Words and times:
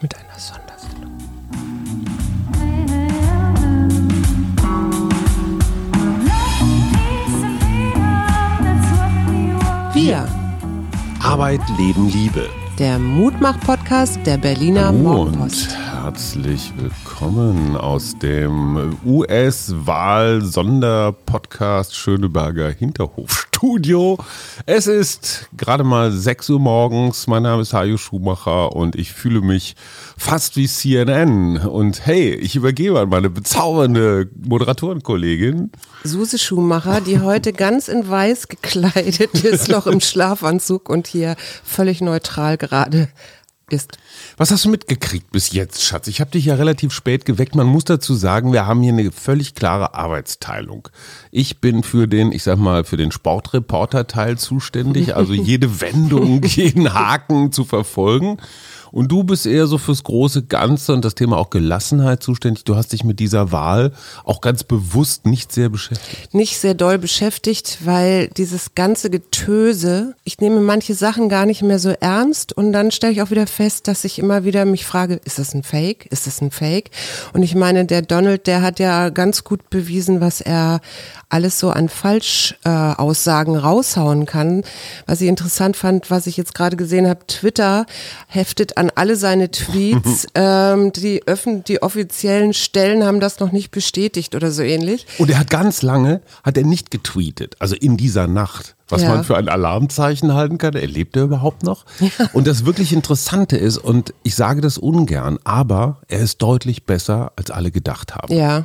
Mit 0.00 0.14
einer 0.14 0.38
Sondersendung. 0.38 1.10
Wir. 9.92 10.28
Arbeit, 11.20 11.60
Leben, 11.76 12.08
Liebe. 12.10 12.48
Der 12.78 13.00
Mutmach-Podcast 13.00 14.20
der 14.24 14.38
Berliner 14.38 14.92
Morgenpost. 14.92 15.70
Und 15.70 16.04
herzlich 16.04 16.72
willkommen 16.76 17.76
aus 17.76 18.16
dem 18.20 18.96
US-Wahl-Sonderpodcast 19.04 21.96
Schöneberger 21.96 22.70
Hinterhofstudio. 23.58 24.18
Es 24.66 24.86
ist 24.86 25.48
gerade 25.56 25.84
mal 25.84 26.12
6 26.12 26.50
Uhr 26.50 26.60
morgens. 26.60 27.26
Mein 27.26 27.42
Name 27.42 27.62
ist 27.62 27.72
Hajo 27.72 27.96
Schumacher 27.96 28.74
und 28.74 28.96
ich 28.96 29.12
fühle 29.12 29.40
mich 29.40 29.74
fast 30.16 30.56
wie 30.56 30.68
CNN. 30.68 31.58
Und 31.58 32.06
hey, 32.06 32.34
ich 32.34 32.56
übergebe 32.56 33.00
an 33.00 33.08
meine 33.08 33.30
bezaubernde 33.30 34.30
Moderatorenkollegin. 34.46 35.70
Suse 36.04 36.38
Schumacher, 36.38 37.00
die 37.00 37.20
heute 37.20 37.52
ganz 37.52 37.88
in 37.88 38.08
weiß 38.08 38.48
gekleidet 38.48 39.34
ist, 39.44 39.68
noch 39.68 39.86
im 39.86 40.00
Schlafanzug 40.00 40.88
und 40.88 41.06
hier 41.06 41.36
völlig 41.64 42.00
neutral 42.00 42.56
gerade 42.56 43.08
ist. 43.72 43.98
Was 44.36 44.50
hast 44.50 44.64
du 44.64 44.68
mitgekriegt 44.68 45.30
bis 45.30 45.52
jetzt, 45.52 45.82
Schatz? 45.82 46.08
Ich 46.08 46.20
habe 46.20 46.30
dich 46.30 46.46
ja 46.46 46.54
relativ 46.54 46.92
spät 46.92 47.24
geweckt. 47.24 47.54
Man 47.54 47.66
muss 47.66 47.84
dazu 47.84 48.14
sagen, 48.14 48.52
wir 48.52 48.66
haben 48.66 48.82
hier 48.82 48.92
eine 48.92 49.10
völlig 49.12 49.54
klare 49.54 49.94
Arbeitsteilung. 49.94 50.88
Ich 51.30 51.60
bin 51.60 51.82
für 51.82 52.06
den, 52.06 52.32
ich 52.32 52.42
sag 52.42 52.58
mal, 52.58 52.84
für 52.84 52.96
den 52.96 53.12
Sportreporter-Teil 53.12 54.38
zuständig, 54.38 55.16
also 55.16 55.32
jede 55.32 55.80
Wendung, 55.80 56.42
jeden 56.44 56.94
Haken 56.94 57.52
zu 57.52 57.64
verfolgen. 57.64 58.38
Und 58.90 59.10
du 59.12 59.24
bist 59.24 59.46
eher 59.46 59.66
so 59.66 59.78
fürs 59.78 60.02
große 60.04 60.44
Ganze 60.44 60.92
und 60.92 61.04
das 61.04 61.14
Thema 61.14 61.36
auch 61.36 61.50
Gelassenheit 61.50 62.22
zuständig. 62.22 62.64
Du 62.64 62.76
hast 62.76 62.92
dich 62.92 63.04
mit 63.04 63.20
dieser 63.20 63.52
Wahl 63.52 63.92
auch 64.24 64.40
ganz 64.40 64.64
bewusst 64.64 65.26
nicht 65.26 65.52
sehr 65.52 65.68
beschäftigt. 65.68 66.34
Nicht 66.34 66.58
sehr 66.58 66.74
doll 66.74 66.98
beschäftigt, 66.98 67.78
weil 67.84 68.28
dieses 68.28 68.74
ganze 68.74 69.10
Getöse, 69.10 70.14
ich 70.24 70.38
nehme 70.38 70.60
manche 70.60 70.94
Sachen 70.94 71.28
gar 71.28 71.46
nicht 71.46 71.62
mehr 71.62 71.78
so 71.78 71.90
ernst 71.90 72.52
und 72.52 72.72
dann 72.72 72.90
stelle 72.90 73.12
ich 73.12 73.22
auch 73.22 73.30
wieder 73.30 73.46
fest, 73.46 73.88
dass 73.88 74.04
ich 74.04 74.18
immer 74.18 74.44
wieder 74.44 74.64
mich 74.64 74.84
frage, 74.84 75.20
ist 75.24 75.38
das 75.38 75.54
ein 75.54 75.62
Fake? 75.62 76.06
Ist 76.06 76.26
das 76.26 76.40
ein 76.40 76.50
Fake? 76.50 76.90
Und 77.32 77.42
ich 77.42 77.54
meine, 77.54 77.84
der 77.84 78.02
Donald, 78.02 78.46
der 78.46 78.62
hat 78.62 78.78
ja 78.78 79.10
ganz 79.10 79.44
gut 79.44 79.70
bewiesen, 79.70 80.20
was 80.20 80.40
er 80.40 80.80
alles 81.28 81.58
so 81.58 81.70
an 81.70 81.88
Falschaussagen 81.88 83.56
raushauen 83.56 84.24
kann. 84.24 84.62
Was 85.06 85.20
ich 85.20 85.28
interessant 85.28 85.76
fand, 85.76 86.10
was 86.10 86.26
ich 86.26 86.36
jetzt 86.36 86.54
gerade 86.54 86.76
gesehen 86.76 87.06
habe, 87.06 87.26
Twitter 87.26 87.84
heftet 88.28 88.77
an 88.78 88.90
alle 88.94 89.16
seine 89.16 89.50
Tweets. 89.50 90.26
ähm, 90.34 90.92
die, 90.92 91.26
öffn 91.26 91.64
die 91.64 91.82
offiziellen 91.82 92.54
Stellen 92.54 93.04
haben 93.04 93.20
das 93.20 93.40
noch 93.40 93.52
nicht 93.52 93.70
bestätigt 93.70 94.34
oder 94.34 94.50
so 94.50 94.62
ähnlich. 94.62 95.06
Und 95.18 95.30
er 95.30 95.40
hat 95.40 95.50
ganz 95.50 95.82
lange, 95.82 96.22
hat 96.42 96.56
er 96.56 96.64
nicht 96.64 96.90
getweetet, 96.90 97.56
also 97.58 97.74
in 97.74 97.96
dieser 97.96 98.26
Nacht. 98.26 98.74
Was 98.90 99.02
ja. 99.02 99.10
man 99.10 99.22
für 99.22 99.36
ein 99.36 99.50
Alarmzeichen 99.50 100.32
halten 100.32 100.56
kann. 100.56 100.72
Er 100.72 100.86
lebt 100.86 101.14
er 101.14 101.24
überhaupt 101.24 101.62
noch? 101.62 101.84
Ja. 102.00 102.08
Und 102.32 102.46
das 102.46 102.64
wirklich 102.64 102.94
Interessante 102.94 103.58
ist, 103.58 103.76
und 103.76 104.14
ich 104.22 104.34
sage 104.34 104.62
das 104.62 104.78
ungern, 104.78 105.38
aber 105.44 106.00
er 106.08 106.20
ist 106.20 106.40
deutlich 106.40 106.84
besser, 106.84 107.32
als 107.36 107.50
alle 107.50 107.70
gedacht 107.70 108.14
haben. 108.14 108.34
Ja. 108.34 108.64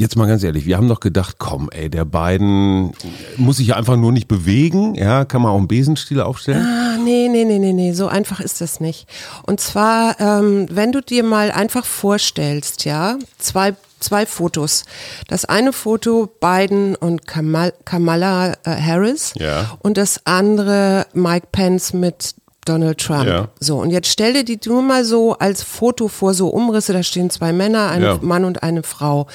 Jetzt 0.00 0.16
mal 0.16 0.26
ganz 0.26 0.42
ehrlich, 0.42 0.64
wir 0.64 0.78
haben 0.78 0.88
doch 0.88 1.00
gedacht, 1.00 1.36
komm, 1.36 1.68
ey, 1.72 1.90
der 1.90 2.06
beiden 2.06 2.94
muss 3.36 3.58
sich 3.58 3.66
ja 3.66 3.76
einfach 3.76 3.98
nur 3.98 4.12
nicht 4.12 4.28
bewegen, 4.28 4.94
ja, 4.94 5.26
kann 5.26 5.42
man 5.42 5.52
auch 5.52 5.58
einen 5.58 5.68
Besenstiel 5.68 6.22
aufstellen? 6.22 6.64
Ah, 6.64 6.96
nee, 6.96 7.28
nee, 7.28 7.44
nee, 7.44 7.58
nee, 7.58 7.74
nee, 7.74 7.92
so 7.92 8.06
einfach 8.06 8.40
ist 8.40 8.62
das 8.62 8.80
nicht. 8.80 9.06
Und 9.42 9.60
zwar, 9.60 10.18
ähm, 10.18 10.66
wenn 10.70 10.92
du 10.92 11.02
dir 11.02 11.22
mal 11.22 11.50
einfach 11.50 11.84
vorstellst, 11.84 12.86
ja, 12.86 13.18
zwei 13.38 13.74
zwei 13.98 14.24
Fotos. 14.24 14.86
Das 15.28 15.44
eine 15.44 15.74
Foto 15.74 16.32
Biden 16.40 16.96
und 16.96 17.26
Kamal, 17.26 17.74
Kamala 17.84 18.54
äh, 18.64 18.70
Harris 18.80 19.34
ja. 19.36 19.76
und 19.80 19.98
das 19.98 20.22
andere 20.24 21.08
Mike 21.12 21.48
Pence 21.52 21.92
mit 21.92 22.34
Donald 22.64 22.98
Trump. 22.98 23.26
Ja. 23.26 23.48
So, 23.58 23.78
und 23.78 23.90
jetzt 23.90 24.08
stell 24.08 24.32
dir 24.32 24.44
die 24.44 24.58
nur 24.66 24.80
mal 24.80 25.04
so 25.04 25.34
als 25.34 25.62
Foto 25.62 26.08
vor, 26.08 26.32
so 26.32 26.48
Umrisse, 26.48 26.94
da 26.94 27.02
stehen 27.02 27.28
zwei 27.28 27.52
Männer, 27.52 27.90
ein 27.90 28.02
ja. 28.02 28.18
Mann 28.22 28.46
und 28.46 28.62
eine 28.62 28.82
Frau. 28.82 29.26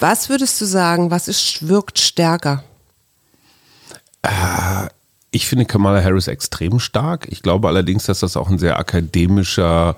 Was 0.00 0.28
würdest 0.28 0.60
du 0.60 0.64
sagen, 0.64 1.10
was 1.10 1.28
ist, 1.28 1.68
wirkt 1.68 1.98
stärker? 1.98 2.62
Äh, 4.22 4.88
ich 5.30 5.46
finde 5.46 5.64
Kamala 5.64 6.02
Harris 6.02 6.28
extrem 6.28 6.78
stark. 6.78 7.26
Ich 7.30 7.42
glaube 7.42 7.68
allerdings, 7.68 8.06
dass 8.06 8.20
das 8.20 8.36
auch 8.36 8.48
ein 8.48 8.58
sehr 8.58 8.78
akademischer 8.78 9.96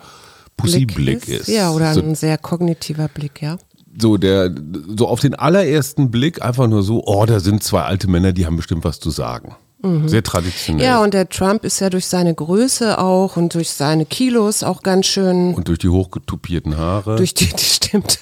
Pussy-Blick 0.56 1.28
ist. 1.28 1.48
ist. 1.48 1.48
Ja, 1.48 1.70
oder 1.70 1.94
so, 1.94 2.00
ein 2.00 2.14
sehr 2.14 2.38
kognitiver 2.38 3.08
Blick, 3.08 3.42
ja. 3.42 3.58
So, 3.98 4.16
der, 4.16 4.54
so 4.96 5.08
auf 5.08 5.20
den 5.20 5.34
allerersten 5.34 6.10
Blick 6.10 6.42
einfach 6.42 6.68
nur 6.68 6.82
so, 6.82 7.02
oh, 7.06 7.26
da 7.26 7.40
sind 7.40 7.62
zwei 7.62 7.82
alte 7.82 8.08
Männer, 8.08 8.32
die 8.32 8.46
haben 8.46 8.56
bestimmt 8.56 8.84
was 8.84 9.00
zu 9.00 9.10
sagen. 9.10 9.56
Mhm. 9.82 10.08
Sehr 10.08 10.22
traditionell. 10.22 10.84
Ja, 10.84 11.02
und 11.02 11.14
der 11.14 11.28
Trump 11.28 11.64
ist 11.64 11.80
ja 11.80 11.90
durch 11.90 12.06
seine 12.06 12.34
Größe 12.34 12.98
auch 12.98 13.36
und 13.36 13.54
durch 13.54 13.70
seine 13.70 14.04
Kilos 14.04 14.62
auch 14.62 14.82
ganz 14.82 15.06
schön. 15.06 15.54
Und 15.54 15.68
durch 15.68 15.78
die 15.78 15.88
hochgetupierten 15.88 16.76
Haare. 16.76 17.16
Durch 17.16 17.34
die, 17.34 17.46
die 17.56 17.64
stimmt. 17.64 18.20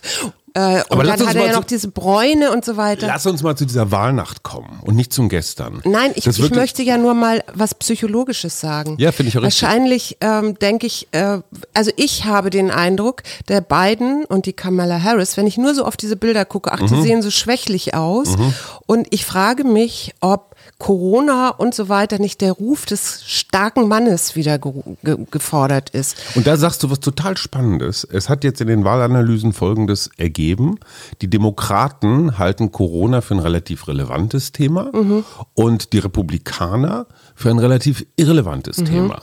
Äh, 0.54 0.82
und 0.88 1.06
dann 1.06 1.26
hat 1.26 1.34
er 1.34 1.46
ja 1.46 1.52
noch 1.52 1.64
diese 1.64 1.88
Bräune 1.88 2.50
und 2.52 2.64
so 2.64 2.76
weiter. 2.76 3.06
Lass 3.06 3.26
uns 3.26 3.42
mal 3.42 3.56
zu 3.56 3.64
dieser 3.64 3.90
Wahlnacht 3.90 4.42
kommen 4.42 4.80
und 4.82 4.96
nicht 4.96 5.12
zum 5.12 5.28
Gestern. 5.28 5.80
Nein, 5.84 6.12
ich, 6.14 6.26
ich 6.26 6.50
möchte 6.50 6.82
ja 6.82 6.98
nur 6.98 7.14
mal 7.14 7.42
was 7.52 7.74
Psychologisches 7.74 8.60
sagen. 8.60 8.96
Ja, 8.98 9.12
finde 9.12 9.28
ich 9.28 9.38
auch 9.38 9.42
richtig. 9.42 9.62
Wahrscheinlich 9.62 10.16
ähm, 10.20 10.58
denke 10.58 10.86
ich, 10.86 11.08
äh, 11.12 11.40
also 11.74 11.90
ich 11.96 12.24
habe 12.24 12.50
den 12.50 12.70
Eindruck, 12.70 13.22
der 13.48 13.60
Biden 13.60 14.24
und 14.24 14.46
die 14.46 14.52
Kamala 14.52 15.02
Harris, 15.02 15.36
wenn 15.36 15.46
ich 15.46 15.58
nur 15.58 15.74
so 15.74 15.84
auf 15.84 15.96
diese 15.96 16.16
Bilder 16.16 16.44
gucke, 16.44 16.72
ach, 16.72 16.80
die 16.80 16.94
mhm. 16.94 17.02
sehen 17.02 17.22
so 17.22 17.30
schwächlich 17.30 17.94
aus. 17.94 18.36
Mhm. 18.36 18.54
Und 18.86 19.06
ich 19.10 19.24
frage 19.24 19.64
mich, 19.64 20.14
ob 20.20 20.47
Corona 20.78 21.50
und 21.50 21.74
so 21.74 21.88
weiter 21.88 22.18
nicht 22.18 22.40
der 22.40 22.52
Ruf 22.52 22.86
des 22.86 23.24
starken 23.24 23.88
Mannes 23.88 24.36
wieder 24.36 24.58
ge 24.58 24.72
ge 25.02 25.16
gefordert 25.30 25.90
ist. 25.90 26.16
Und 26.36 26.46
da 26.46 26.56
sagst 26.56 26.82
du 26.82 26.90
was 26.90 27.00
total 27.00 27.36
Spannendes. 27.36 28.06
Es 28.10 28.28
hat 28.28 28.44
jetzt 28.44 28.60
in 28.60 28.68
den 28.68 28.84
Wahlanalysen 28.84 29.52
Folgendes 29.52 30.10
ergeben. 30.16 30.78
Die 31.20 31.28
Demokraten 31.28 32.38
halten 32.38 32.70
Corona 32.70 33.20
für 33.20 33.34
ein 33.34 33.40
relativ 33.40 33.88
relevantes 33.88 34.52
Thema 34.52 34.90
mhm. 34.92 35.24
und 35.54 35.92
die 35.92 35.98
Republikaner 35.98 37.06
für 37.34 37.50
ein 37.50 37.58
relativ 37.58 38.06
irrelevantes 38.16 38.78
mhm. 38.78 38.84
Thema. 38.84 39.22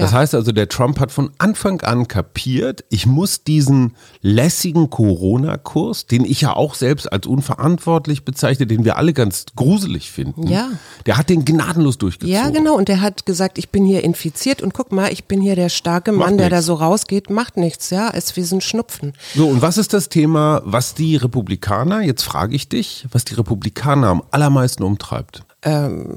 Das 0.00 0.12
heißt 0.12 0.34
also, 0.34 0.52
der 0.52 0.68
Trump 0.68 0.98
hat 1.00 1.12
von 1.12 1.30
Anfang 1.38 1.80
an 1.82 2.08
kapiert, 2.08 2.84
ich 2.90 3.06
muss 3.06 3.44
diesen 3.44 3.96
lässigen 4.20 4.90
Corona-Kurs, 4.90 6.06
den 6.06 6.24
ich 6.24 6.40
ja 6.40 6.54
auch 6.54 6.74
selbst 6.74 7.12
als 7.12 7.26
unverantwortlich 7.26 8.24
bezeichne, 8.24 8.66
den 8.66 8.84
wir 8.84 8.96
alle 8.96 9.12
ganz 9.12 9.46
gruselig 9.56 10.10
finden. 10.10 10.46
Ja. 10.46 10.70
Der 11.06 11.16
hat 11.16 11.28
den 11.28 11.44
gnadenlos 11.44 11.98
durchgezogen. 11.98 12.34
Ja, 12.34 12.50
genau. 12.50 12.74
Und 12.76 12.88
der 12.88 13.00
hat 13.00 13.26
gesagt, 13.26 13.58
ich 13.58 13.70
bin 13.70 13.84
hier 13.84 14.04
infiziert 14.04 14.62
und 14.62 14.74
guck 14.74 14.92
mal, 14.92 15.12
ich 15.12 15.24
bin 15.24 15.40
hier 15.40 15.56
der 15.56 15.68
starke 15.68 16.12
Mann, 16.12 16.38
der 16.38 16.50
da 16.50 16.62
so 16.62 16.74
rausgeht, 16.74 17.30
macht 17.30 17.56
nichts, 17.56 17.90
ja. 17.90 18.10
Es 18.12 18.26
ist 18.26 18.36
wie 18.36 18.42
so 18.42 18.56
ein 18.56 18.60
Schnupfen. 18.60 19.12
So, 19.34 19.48
und 19.48 19.62
was 19.62 19.78
ist 19.78 19.92
das 19.92 20.08
Thema, 20.08 20.62
was 20.64 20.94
die 20.94 21.16
Republikaner, 21.16 22.02
jetzt 22.02 22.22
frage 22.22 22.54
ich 22.54 22.68
dich, 22.68 23.06
was 23.12 23.24
die 23.24 23.34
Republikaner 23.34 24.08
am 24.08 24.22
allermeisten 24.30 24.82
umtreibt? 24.82 25.44
Ähm 25.62 26.16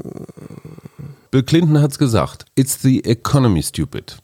Bill 1.34 1.42
Clinton 1.42 1.82
hat 1.82 1.90
es 1.90 1.98
gesagt, 1.98 2.46
it's 2.54 2.80
the 2.84 3.04
economy 3.06 3.64
stupid. 3.64 4.18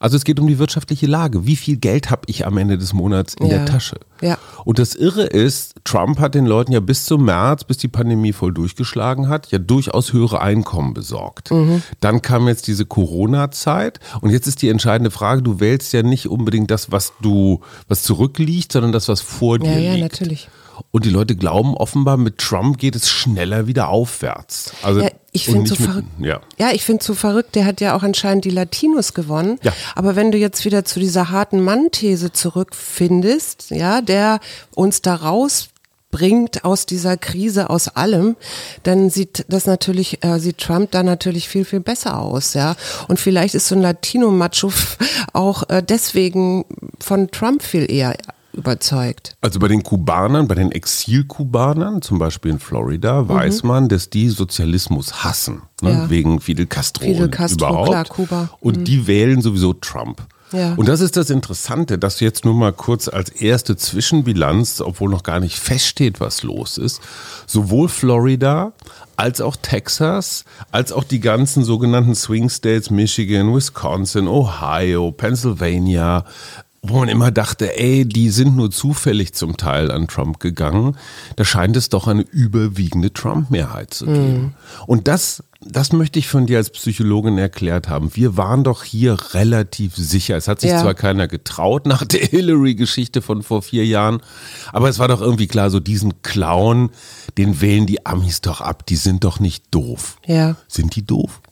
Also 0.00 0.16
es 0.16 0.24
geht 0.24 0.40
um 0.40 0.48
die 0.48 0.58
wirtschaftliche 0.58 1.06
Lage. 1.06 1.46
Wie 1.46 1.54
viel 1.54 1.76
Geld 1.76 2.10
habe 2.10 2.22
ich 2.26 2.44
am 2.44 2.58
Ende 2.58 2.76
des 2.76 2.92
Monats 2.92 3.34
in 3.34 3.46
ja. 3.46 3.58
der 3.58 3.66
Tasche? 3.66 4.00
Ja. 4.20 4.36
Und 4.64 4.80
das 4.80 4.96
Irre 4.96 5.22
ist, 5.22 5.76
Trump 5.84 6.18
hat 6.18 6.34
den 6.34 6.46
Leuten 6.46 6.72
ja 6.72 6.80
bis 6.80 7.04
zum 7.04 7.24
März, 7.24 7.62
bis 7.62 7.76
die 7.76 7.86
Pandemie 7.86 8.32
voll 8.32 8.52
durchgeschlagen 8.52 9.28
hat, 9.28 9.52
ja 9.52 9.60
durchaus 9.60 10.12
höhere 10.12 10.40
Einkommen 10.40 10.92
besorgt. 10.92 11.52
Mhm. 11.52 11.84
Dann 12.00 12.20
kam 12.20 12.48
jetzt 12.48 12.66
diese 12.66 12.84
Corona-Zeit 12.84 14.00
und 14.20 14.30
jetzt 14.30 14.48
ist 14.48 14.60
die 14.60 14.70
entscheidende 14.70 15.12
Frage, 15.12 15.42
du 15.42 15.60
wählst 15.60 15.92
ja 15.92 16.02
nicht 16.02 16.26
unbedingt 16.26 16.72
das, 16.72 16.90
was 16.90 17.12
du, 17.22 17.60
was 17.86 18.02
zurückliegt, 18.02 18.72
sondern 18.72 18.90
das, 18.90 19.06
was 19.06 19.20
vor 19.20 19.60
dir 19.60 19.70
ja, 19.70 19.94
liegt. 19.94 19.98
Ja, 19.98 20.02
natürlich. 20.02 20.48
Und 20.90 21.04
die 21.04 21.10
Leute 21.10 21.36
glauben 21.36 21.74
offenbar, 21.76 22.16
mit 22.16 22.38
Trump 22.38 22.78
geht 22.78 22.96
es 22.96 23.08
schneller 23.08 23.66
wieder 23.66 23.88
aufwärts. 23.88 24.72
Also 24.82 25.02
ja, 25.02 25.10
ich 25.32 25.44
finde 25.44 25.68
so 25.68 25.76
verrückt. 25.76 26.08
Ja. 26.18 26.40
ja, 26.58 26.70
ich 26.72 26.84
finde 26.84 27.04
so 27.04 27.14
verrückt. 27.14 27.54
Der 27.54 27.64
hat 27.64 27.80
ja 27.80 27.94
auch 27.94 28.02
anscheinend 28.02 28.44
die 28.44 28.50
Latinos 28.50 29.14
gewonnen. 29.14 29.58
Ja. 29.62 29.72
Aber 29.94 30.16
wenn 30.16 30.32
du 30.32 30.38
jetzt 30.38 30.64
wieder 30.64 30.84
zu 30.84 30.98
dieser 30.98 31.30
harten 31.30 31.62
Mann-These 31.62 32.32
zurückfindest, 32.32 33.70
ja, 33.70 34.00
der 34.00 34.40
uns 34.74 35.02
da 35.02 35.14
rausbringt 35.14 36.64
aus 36.64 36.84
dieser 36.84 37.16
Krise, 37.16 37.70
aus 37.70 37.88
allem, 37.88 38.34
dann 38.82 39.08
sieht 39.08 39.44
das 39.48 39.66
natürlich, 39.66 40.24
äh, 40.24 40.40
sieht 40.40 40.58
Trump 40.58 40.90
da 40.90 41.04
natürlich 41.04 41.48
viel, 41.48 41.64
viel 41.64 41.80
besser 41.80 42.18
aus, 42.18 42.54
ja. 42.54 42.74
Und 43.06 43.20
vielleicht 43.20 43.54
ist 43.54 43.68
so 43.68 43.76
ein 43.76 43.82
Latino-Macho 43.82 44.72
auch 45.32 45.68
äh, 45.68 45.80
deswegen 45.80 46.64
von 46.98 47.30
Trump 47.30 47.62
viel 47.62 47.88
eher 47.90 48.16
überzeugt. 48.52 49.36
Also 49.40 49.58
bei 49.58 49.68
den 49.68 49.82
Kubanern, 49.82 50.48
bei 50.48 50.54
den 50.54 50.72
Exilkubanern, 50.72 52.02
zum 52.02 52.18
Beispiel 52.18 52.52
in 52.52 52.58
Florida, 52.58 53.22
mhm. 53.22 53.28
weiß 53.28 53.62
man, 53.62 53.88
dass 53.88 54.10
die 54.10 54.28
Sozialismus 54.28 55.24
hassen, 55.24 55.62
ne? 55.82 55.90
ja. 55.90 56.10
wegen 56.10 56.40
Fidel 56.40 56.66
Castro, 56.66 57.04
Fidel 57.04 57.28
Castro 57.28 57.68
überhaupt. 57.68 57.88
Klar, 57.88 58.04
Kuba. 58.04 58.50
Und 58.60 58.78
mhm. 58.78 58.84
die 58.84 59.06
wählen 59.06 59.40
sowieso 59.42 59.72
Trump. 59.72 60.22
Ja. 60.52 60.74
Und 60.74 60.88
das 60.88 61.00
ist 61.00 61.16
das 61.16 61.30
Interessante, 61.30 61.96
dass 61.96 62.18
jetzt 62.18 62.44
nur 62.44 62.54
mal 62.54 62.72
kurz 62.72 63.06
als 63.08 63.30
erste 63.30 63.76
Zwischenbilanz, 63.76 64.80
obwohl 64.80 65.08
noch 65.08 65.22
gar 65.22 65.38
nicht 65.38 65.58
feststeht, 65.58 66.18
was 66.20 66.42
los 66.42 66.76
ist, 66.76 67.00
sowohl 67.46 67.88
Florida 67.88 68.72
als 69.16 69.40
auch 69.40 69.54
Texas, 69.54 70.44
als 70.72 70.92
auch 70.92 71.04
die 71.04 71.20
ganzen 71.20 71.62
sogenannten 71.62 72.14
Swing 72.14 72.48
States, 72.48 72.90
Michigan, 72.90 73.54
Wisconsin, 73.54 74.26
Ohio, 74.26 75.12
Pennsylvania, 75.12 76.24
wo 76.82 76.98
man 77.00 77.08
immer 77.10 77.30
dachte, 77.30 77.78
ey, 77.78 78.06
die 78.06 78.30
sind 78.30 78.56
nur 78.56 78.70
zufällig 78.70 79.34
zum 79.34 79.58
Teil 79.58 79.90
an 79.90 80.08
Trump 80.08 80.40
gegangen, 80.40 80.96
da 81.36 81.44
scheint 81.44 81.76
es 81.76 81.90
doch 81.90 82.08
eine 82.08 82.22
überwiegende 82.22 83.12
Trump-Mehrheit 83.12 83.92
zu 83.92 84.06
geben. 84.06 84.54
Und 84.86 85.06
das, 85.06 85.44
das 85.60 85.92
möchte 85.92 86.18
ich 86.18 86.26
von 86.28 86.46
dir 86.46 86.56
als 86.56 86.70
Psychologin 86.70 87.36
erklärt 87.36 87.90
haben. 87.90 88.10
Wir 88.16 88.38
waren 88.38 88.64
doch 88.64 88.82
hier 88.82 89.18
relativ 89.34 89.94
sicher. 89.94 90.38
Es 90.38 90.48
hat 90.48 90.62
sich 90.62 90.70
Ja. 90.70 90.80
zwar 90.80 90.94
keiner 90.94 91.28
getraut 91.28 91.84
nach 91.84 92.06
der 92.06 92.20
Hillary-Geschichte 92.20 93.20
von 93.20 93.42
vor 93.42 93.60
vier 93.60 93.84
Jahren, 93.84 94.22
aber 94.72 94.88
es 94.88 94.98
war 94.98 95.08
doch 95.08 95.20
irgendwie 95.20 95.48
klar, 95.48 95.68
so 95.68 95.80
diesen 95.80 96.22
Clown, 96.22 96.88
den 97.36 97.60
wählen 97.60 97.84
die 97.84 98.06
Amis 98.06 98.40
doch 98.40 98.62
ab. 98.62 98.86
Die 98.86 98.96
sind 98.96 99.24
doch 99.24 99.38
nicht 99.38 99.64
doof. 99.70 100.16
Ja. 100.26 100.56
Sind 100.66 100.96
die 100.96 101.04
doof? 101.04 101.42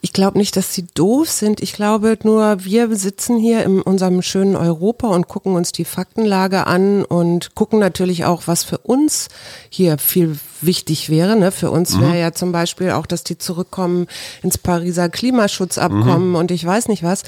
Ich 0.00 0.12
glaube 0.12 0.38
nicht, 0.38 0.56
dass 0.56 0.74
sie 0.74 0.86
doof 0.94 1.28
sind. 1.28 1.60
Ich 1.60 1.72
glaube 1.72 2.16
nur, 2.22 2.64
wir 2.64 2.94
sitzen 2.94 3.36
hier 3.36 3.64
in 3.64 3.82
unserem 3.82 4.22
schönen 4.22 4.54
Europa 4.54 5.08
und 5.08 5.26
gucken 5.26 5.54
uns 5.54 5.72
die 5.72 5.84
Faktenlage 5.84 6.68
an 6.68 7.04
und 7.04 7.56
gucken 7.56 7.80
natürlich 7.80 8.24
auch, 8.24 8.42
was 8.46 8.62
für 8.62 8.78
uns 8.78 9.28
hier 9.68 9.98
viel 9.98 10.38
wichtig 10.60 11.10
wäre. 11.10 11.34
Ne? 11.34 11.50
Für 11.50 11.72
uns 11.72 11.98
wäre 11.98 12.18
ja 12.18 12.32
zum 12.32 12.52
Beispiel 12.52 12.92
auch, 12.92 13.06
dass 13.06 13.24
die 13.24 13.38
zurückkommen 13.38 14.06
ins 14.42 14.56
Pariser 14.56 15.08
Klimaschutzabkommen 15.08 16.36
und 16.36 16.52
ich 16.52 16.64
weiß 16.64 16.86
nicht 16.86 17.02
was. 17.02 17.24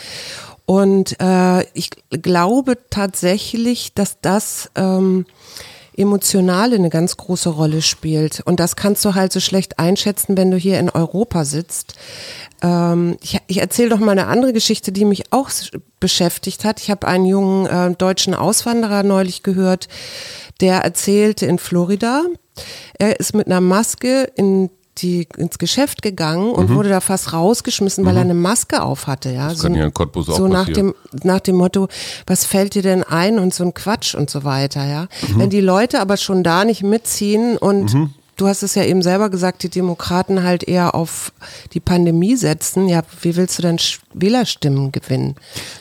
Und 0.64 1.20
äh, 1.20 1.62
ich 1.74 1.90
glaube 2.10 2.78
tatsächlich, 2.90 3.94
dass 3.94 4.20
das 4.20 4.70
ähm, 4.76 5.26
Emotionale 5.96 6.76
eine 6.76 6.90
ganz 6.90 7.16
große 7.16 7.48
Rolle 7.48 7.82
spielt. 7.82 8.40
Und 8.44 8.60
das 8.60 8.76
kannst 8.76 9.04
du 9.04 9.14
halt 9.14 9.32
so 9.32 9.40
schlecht 9.40 9.78
einschätzen, 9.78 10.36
wenn 10.36 10.50
du 10.50 10.56
hier 10.56 10.78
in 10.78 10.90
Europa 10.90 11.44
sitzt. 11.44 11.94
Ähm, 12.62 13.16
ich 13.22 13.38
ich 13.46 13.60
erzähle 13.60 13.90
doch 13.90 13.98
mal 13.98 14.12
eine 14.12 14.26
andere 14.26 14.52
Geschichte, 14.52 14.92
die 14.92 15.04
mich 15.04 15.32
auch 15.32 15.50
beschäftigt 15.98 16.64
hat. 16.64 16.80
Ich 16.80 16.90
habe 16.90 17.06
einen 17.06 17.26
jungen 17.26 17.66
äh, 17.66 17.94
deutschen 17.94 18.34
Auswanderer 18.34 19.02
neulich 19.02 19.42
gehört, 19.42 19.88
der 20.60 20.80
erzählte 20.80 21.46
in 21.46 21.58
Florida, 21.58 22.24
er 22.98 23.18
ist 23.18 23.34
mit 23.34 23.46
einer 23.46 23.60
Maske 23.60 24.30
in 24.36 24.70
die, 25.02 25.28
ins 25.36 25.58
Geschäft 25.58 26.02
gegangen 26.02 26.52
und 26.52 26.70
wurde 26.70 26.88
da 26.88 27.00
fast 27.00 27.32
rausgeschmissen, 27.32 28.04
weil 28.04 28.16
er 28.16 28.22
eine 28.22 28.34
Maske 28.34 28.82
auf 28.82 29.06
hatte. 29.06 29.30
Ja? 29.30 29.52
kann 29.54 29.74
hier 29.74 29.84
in 29.84 29.94
Cottbus 29.94 30.28
auch 30.28 30.36
so 30.36 30.48
nach 30.48 30.68
dem, 30.68 30.94
nach 31.22 31.40
dem 31.40 31.56
Motto, 31.56 31.88
was 32.26 32.44
fällt 32.44 32.74
dir 32.74 32.82
denn 32.82 33.02
ein 33.02 33.38
und 33.38 33.54
so 33.54 33.64
ein 33.64 33.74
Quatsch 33.74 34.14
und 34.14 34.30
so 34.30 34.44
weiter. 34.44 34.86
Ja? 34.86 35.02
Mhm. 35.02 35.38
Wenn 35.38 35.50
die 35.50 35.60
Leute 35.60 36.00
aber 36.00 36.16
schon 36.16 36.42
da 36.42 36.64
nicht 36.64 36.82
mitziehen 36.82 37.56
und 37.56 38.10
Du 38.40 38.48
hast 38.48 38.62
es 38.62 38.74
ja 38.74 38.84
eben 38.84 39.02
selber 39.02 39.28
gesagt, 39.28 39.64
die 39.64 39.68
Demokraten 39.68 40.42
halt 40.42 40.62
eher 40.62 40.94
auf 40.94 41.30
die 41.74 41.80
Pandemie 41.80 42.36
setzen. 42.36 42.88
Ja, 42.88 43.02
wie 43.20 43.36
willst 43.36 43.58
du 43.58 43.62
denn 43.62 43.78
Wählerstimmen 44.14 44.92
gewinnen? 44.92 45.34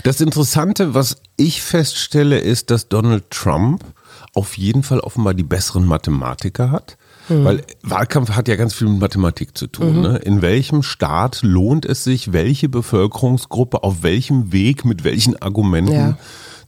Das 0.03 0.19
Interessante, 0.19 0.93
was 0.93 1.21
ich 1.37 1.61
feststelle, 1.61 2.37
ist, 2.37 2.69
dass 2.69 2.89
Donald 2.89 3.31
Trump 3.31 3.85
auf 4.33 4.57
jeden 4.57 4.83
Fall 4.83 4.99
offenbar 4.99 5.35
die 5.35 5.43
besseren 5.43 5.85
Mathematiker 5.85 6.69
hat. 6.69 6.97
Weil 7.29 7.61
Wahlkampf 7.83 8.31
hat 8.31 8.47
ja 8.47 8.55
ganz 8.55 8.73
viel 8.73 8.87
mit 8.87 8.99
Mathematik 8.99 9.57
zu 9.57 9.67
tun. 9.67 10.01
Ne? 10.01 10.17
In 10.17 10.41
welchem 10.41 10.83
Staat 10.83 11.39
lohnt 11.41 11.85
es 11.85 12.03
sich, 12.03 12.33
welche 12.33 12.69
Bevölkerungsgruppe 12.69 13.83
auf 13.83 14.03
welchem 14.03 14.51
Weg 14.51 14.85
mit 14.85 15.03
welchen 15.03 15.41
Argumenten 15.41 15.93
Ja. 15.93 16.17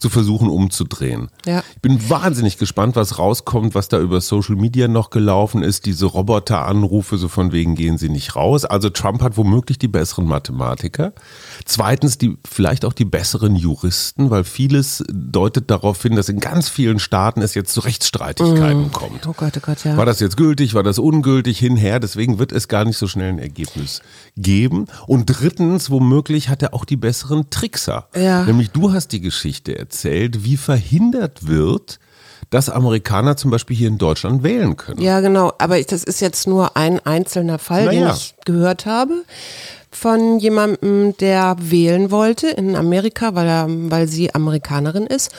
Zu 0.01 0.09
versuchen 0.09 0.50
umzudrehen. 0.50 1.30
Ja. 1.45 1.63
Ich 1.75 1.81
bin 1.81 2.09
wahnsinnig 2.09 2.57
gespannt, 2.57 2.95
was 2.95 3.19
rauskommt, 3.19 3.75
was 3.75 3.88
da 3.88 4.00
über 4.00 4.19
Social 4.19 4.56
Media 4.56 4.88
noch 4.88 5.12
gelaufen 5.12 5.62
ist. 5.62 5.86
Diese 5.86 6.07
Roboteranrufe, 6.07 7.18
so 7.18 7.27
von 7.27 7.51
wegen 7.51 7.75
gehen 7.75 8.00
sie 8.00 8.09
nicht 8.09 8.36
raus. 8.36 8.65
Also 8.65 8.89
Trump 8.89 9.21
hat 9.21 9.38
womöglich 9.38 9.77
die 9.77 9.88
besseren 9.88 10.25
Mathematiker. 10.25 11.13
Zweitens 11.65 12.18
die, 12.18 12.36
vielleicht 12.50 12.83
auch 12.83 12.94
die 12.94 13.06
besseren 13.06 13.56
Juristen, 13.56 14.31
weil 14.31 14.44
vieles 14.44 15.03
deutet 15.13 15.69
darauf 15.69 16.01
hin, 16.01 16.15
dass 16.15 16.30
in 16.30 16.39
ganz 16.39 16.68
vielen 16.68 16.98
Staaten 16.98 17.44
es 17.44 17.53
jetzt 17.53 17.71
zu 17.71 17.81
Rechtsstreitigkeiten 17.81 18.92
kommt. 18.92 19.27
Oh 19.27 19.33
Gott, 19.38 19.53
oh 19.57 19.62
Gott, 19.63 19.86
ja. 19.86 19.98
War 19.98 20.07
das 20.07 20.19
jetzt 20.19 20.36
gültig, 20.36 20.74
war 20.74 20.83
das 20.83 20.98
ungültig, 20.98 21.59
hinher, 21.59 22.00
deswegen 22.00 22.39
wird 22.39 22.51
es 22.51 22.68
gar 22.68 22.86
nicht 22.86 22.98
so 22.98 23.07
schnell 23.07 23.30
ein 23.30 23.39
Ergebnis 23.39 24.01
geben. 24.36 24.88
Und 25.06 25.27
drittens, 25.27 25.92
womöglich 25.92 26.50
hat 26.50 26.63
er 26.63 26.74
auch 26.74 26.86
die 26.86 26.98
besseren 26.98 27.51
Trickser. 27.51 28.07
Ja. 28.15 28.45
Nämlich 28.45 28.71
du 28.71 28.92
hast 28.92 29.09
die 29.09 29.21
Geschichte 29.21 29.77
erzählt, 29.77 29.90
wie 30.43 30.57
verhindert 30.57 31.47
wird, 31.47 31.99
dass 32.49 32.69
Amerikaner 32.69 33.38
zum 33.38 33.49
Beispiel 33.49 33.77
hier 33.77 33.88
in 33.88 33.97
Deutschland 33.97 34.43
wählen 34.43 34.75
können. 34.75 35.01
Ja, 35.01 35.21
genau. 35.21 35.53
Aber 35.57 35.79
ich, 35.79 35.88
das 35.88 36.03
ist 36.03 36.19
jetzt 36.19 36.47
nur 36.47 36.75
ein 36.75 36.99
einzelner 37.05 37.59
Fall, 37.59 37.89
den 37.89 38.01
Naja. 38.01 38.13
ich 38.13 38.35
gehört 38.45 38.85
habe 38.85 39.23
von 39.91 40.39
jemandem, 40.39 41.15
der 41.17 41.55
wählen 41.59 42.11
wollte 42.11 42.47
in 42.47 42.75
Amerika, 42.75 43.35
weil 43.35 43.47
er, 43.47 43.65
weil 43.67 44.07
sie 44.07 44.33
Amerikanerin 44.33 45.05
ist. 45.05 45.31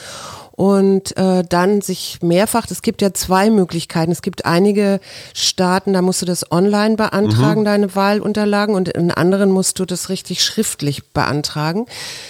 Und 0.55 1.17
äh, 1.17 1.43
dann 1.43 1.81
sich 1.81 2.19
mehrfach, 2.21 2.67
es 2.69 2.83
gibt 2.83 3.01
ja 3.01 3.11
zwei 3.11 3.49
Möglichkeiten. 3.49 4.11
Es 4.11 4.21
gibt 4.21 4.45
einige 4.45 4.99
Staaten, 5.33 5.93
da 5.93 6.03
musst 6.03 6.21
du 6.21 6.27
das 6.27 6.51
online 6.51 6.95
beantragen, 6.95 7.65
deine 7.65 7.95
Wahlunterlagen, 7.95 8.75
und 8.75 8.89
in 8.89 9.09
anderen 9.09 9.49
musst 9.49 9.79
du 9.79 9.85
das 9.85 10.09
richtig 10.09 10.43
schriftlich 10.43 11.03
beantragen. 11.11 11.87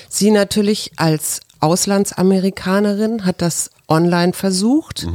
Sie 0.08 0.32
natürlich 0.32 0.94
als 0.96 1.42
Auslandsamerikanerin 1.64 3.26
hat 3.26 3.42
das 3.42 3.72
online 3.88 4.34
versucht. 4.34 5.08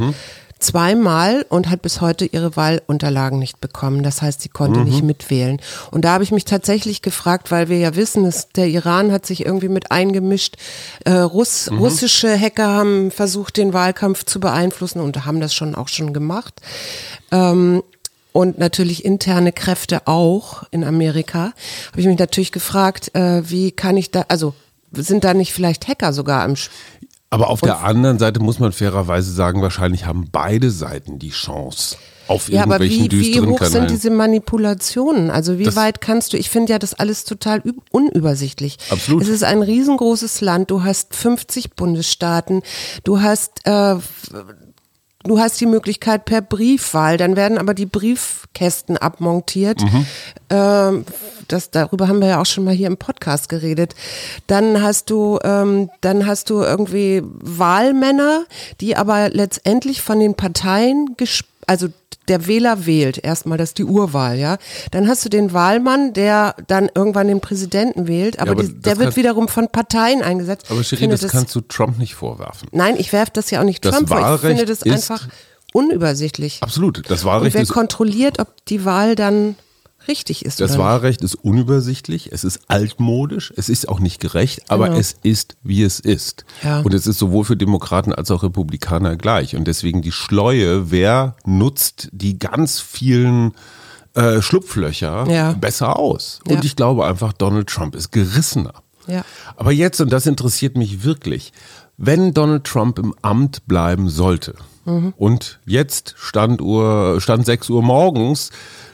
Zweimal 0.60 1.46
und 1.50 1.70
hat 1.70 1.82
bis 1.82 2.00
heute 2.00 2.24
ihre 2.24 2.56
Wahlunterlagen 2.56 3.38
nicht 3.38 3.60
bekommen. 3.60 4.02
Das 4.02 4.22
heißt, 4.22 4.40
sie 4.40 4.48
konnte 4.48 4.80
nicht 4.80 5.04
mitwählen. 5.04 5.60
Und 5.92 6.04
da 6.04 6.14
habe 6.14 6.24
ich 6.24 6.32
mich 6.32 6.44
tatsächlich 6.44 7.00
gefragt, 7.00 7.52
weil 7.52 7.68
wir 7.68 7.78
ja 7.78 7.94
wissen, 7.94 8.24
dass 8.24 8.48
der 8.48 8.66
Iran 8.66 9.12
hat 9.12 9.24
sich 9.24 9.46
irgendwie 9.46 9.68
mit 9.68 9.92
eingemischt. 9.92 10.56
Äh, 11.04 11.12
Russ, 11.12 11.70
Russische 11.70 12.36
Hacker 12.36 12.66
haben 12.66 13.12
versucht, 13.12 13.56
den 13.56 13.72
Wahlkampf 13.72 14.24
zu 14.24 14.40
beeinflussen 14.40 15.00
und 15.00 15.24
haben 15.24 15.40
das 15.40 15.54
schon 15.54 15.76
auch 15.76 15.86
schon 15.86 16.12
gemacht. 16.12 16.60
Ähm, 17.30 17.84
und 18.32 18.58
natürlich 18.58 19.04
interne 19.04 19.52
Kräfte 19.52 20.06
auch 20.06 20.64
in 20.72 20.82
Amerika. 20.82 21.52
Habe 21.90 22.00
ich 22.00 22.06
mich 22.06 22.18
natürlich 22.18 22.52
gefragt, 22.52 23.14
äh, 23.14 23.48
wie 23.48 23.70
kann 23.70 23.96
ich 23.96 24.10
da, 24.10 24.24
also 24.28 24.54
sind 24.92 25.24
da 25.24 25.34
nicht 25.34 25.52
vielleicht 25.52 25.88
Hacker 25.88 26.12
sogar 26.12 26.42
am 26.42 26.52
Sp- 26.56 26.72
Aber 27.30 27.48
auf 27.50 27.60
der 27.60 27.82
anderen 27.84 28.18
Seite 28.18 28.40
muss 28.40 28.58
man 28.58 28.72
fairerweise 28.72 29.32
sagen, 29.32 29.60
wahrscheinlich 29.62 30.06
haben 30.06 30.28
beide 30.32 30.70
Seiten 30.70 31.18
die 31.18 31.30
Chance 31.30 31.96
auf 32.26 32.48
Ja, 32.50 32.62
aber 32.64 32.74
irgendwelchen 32.80 33.04
wie, 33.06 33.10
wie 33.10 33.22
düsteren 33.30 33.48
hoch 33.50 33.58
sind 33.62 33.72
Kanälen. 33.72 33.88
diese 33.94 34.10
Manipulationen? 34.10 35.30
Also 35.30 35.58
wie 35.58 35.64
Das- 35.64 35.76
weit 35.76 36.00
kannst 36.00 36.32
du, 36.32 36.36
ich 36.36 36.50
finde 36.50 36.72
ja 36.72 36.78
das 36.78 36.94
alles 36.94 37.24
total 37.24 37.60
üb- 37.60 37.80
unübersichtlich. 37.90 38.78
Absolut. 38.90 39.22
Es 39.22 39.28
ist 39.28 39.44
ein 39.44 39.62
riesengroßes 39.62 40.40
Land, 40.42 40.70
du 40.70 40.84
hast 40.84 41.14
50 41.16 41.74
Bundesstaaten, 41.74 42.62
du 43.04 43.20
hast, 43.22 43.60
äh, 43.66 43.96
du 45.28 45.38
hast 45.38 45.60
die 45.60 45.66
Möglichkeit 45.66 46.24
per 46.24 46.40
Briefwahl, 46.40 47.16
dann 47.16 47.36
werden 47.36 47.58
aber 47.58 47.74
die 47.74 47.86
Briefkästen 47.86 48.96
abmontiert. 48.96 49.82
Mhm. 49.82 50.06
Ähm, 50.50 51.04
das, 51.48 51.70
darüber 51.70 52.08
haben 52.08 52.20
wir 52.20 52.28
ja 52.28 52.40
auch 52.40 52.46
schon 52.46 52.64
mal 52.64 52.74
hier 52.74 52.86
im 52.88 52.96
Podcast 52.98 53.48
geredet. 53.48 53.94
Dann 54.46 54.82
hast 54.82 55.10
du, 55.10 55.38
ähm, 55.44 55.90
dann 56.00 56.26
hast 56.26 56.50
du 56.50 56.62
irgendwie 56.62 57.22
Wahlmänner, 57.24 58.44
die 58.80 58.96
aber 58.96 59.30
letztendlich 59.30 60.02
von 60.02 60.20
den 60.20 60.34
Parteien, 60.34 61.14
gesp- 61.16 61.44
also 61.68 61.88
der 62.28 62.46
Wähler 62.46 62.84
wählt 62.86 63.18
erstmal, 63.24 63.56
das 63.58 63.70
ist 63.70 63.78
die 63.78 63.84
Urwahl, 63.84 64.38
ja. 64.38 64.58
Dann 64.90 65.08
hast 65.08 65.24
du 65.24 65.28
den 65.28 65.52
Wahlmann, 65.52 66.12
der 66.12 66.54
dann 66.66 66.90
irgendwann 66.94 67.28
den 67.28 67.40
Präsidenten 67.40 68.06
wählt, 68.06 68.38
aber, 68.38 68.52
aber 68.52 68.62
die, 68.62 68.72
das 68.74 68.82
der 68.82 68.98
wird 68.98 69.16
wiederum 69.16 69.48
von 69.48 69.68
Parteien 69.68 70.22
eingesetzt. 70.22 70.66
Aber 70.70 70.82
Shirin, 70.84 71.10
finde 71.10 71.18
das 71.18 71.30
kannst 71.30 71.54
du 71.54 71.60
Trump 71.62 71.98
nicht 71.98 72.14
vorwerfen. 72.14 72.68
Nein, 72.72 72.96
ich 72.98 73.12
werfe 73.12 73.32
das 73.32 73.50
ja 73.50 73.60
auch 73.60 73.64
nicht 73.64 73.84
Das 73.84 73.94
Trump 73.94 74.08
vor. 74.08 74.34
Ich 74.34 74.40
finde 74.40 74.64
das 74.66 74.82
ist- 74.82 74.92
einfach 74.92 75.26
unübersichtlich. 75.72 76.58
Absolut. 76.62 77.08
Das 77.10 77.20
Und 77.20 77.26
Wahlrecht 77.26 77.54
wer 77.54 77.62
ist 77.62 77.72
kontrolliert, 77.72 78.38
ob 78.38 78.48
die 78.66 78.84
Wahl 78.84 79.14
dann 79.14 79.56
richtig 80.08 80.44
ist 80.44 80.60
Das 80.60 80.78
Wahlrecht 80.78 81.22
ist 81.22 81.34
unübersichtlich, 81.34 82.32
es 82.32 82.42
ist 82.44 82.60
altmodisch, 82.68 83.52
es 83.56 83.68
ist 83.68 83.88
auch 83.88 84.00
nicht 84.00 84.20
gerecht, 84.20 84.62
aber 84.68 84.86
Genau. 84.88 84.98
es 84.98 85.16
ist, 85.22 85.56
wie 85.62 85.82
es 85.82 86.00
ist. 86.00 86.44
Ja. 86.64 86.80
Und 86.80 86.94
es 86.94 87.06
ist 87.06 87.18
sowohl 87.18 87.44
für 87.44 87.56
Demokraten 87.56 88.12
als 88.12 88.30
auch 88.30 88.42
Republikaner 88.42 89.16
gleich. 89.16 89.54
Und 89.54 89.66
deswegen 89.66 90.02
die 90.02 90.12
Schleue, 90.12 90.90
wer 90.90 91.36
nutzt 91.44 92.08
die 92.12 92.38
ganz 92.38 92.80
vielen 92.80 93.52
äh, 94.14 94.42
Schlupflöcher 94.42 95.26
Ja. 95.30 95.52
besser 95.52 95.98
aus? 95.98 96.40
Und 96.48 96.54
Ja. 96.56 96.60
ich 96.64 96.74
glaube 96.74 97.06
einfach, 97.06 97.32
Donald 97.32 97.68
Trump 97.68 97.94
ist 97.94 98.10
gerissener. 98.10 98.72
Ja. 99.06 99.24
Aber 99.56 99.70
jetzt, 99.72 100.00
und 100.00 100.12
das 100.12 100.26
interessiert 100.26 100.76
mich 100.76 101.04
wirklich, 101.04 101.52
wenn 101.96 102.32
Donald 102.34 102.64
Trump 102.64 102.98
im 102.98 103.14
Amt 103.22 103.66
bleiben 103.66 104.08
sollte 104.08 104.54
und 105.18 105.60
jetzt 105.66 106.14
Standuhr, 106.16 107.20
Stand 107.20 107.44
6 107.44 107.68
Uhr 107.70 107.82
morgens, 107.82 108.50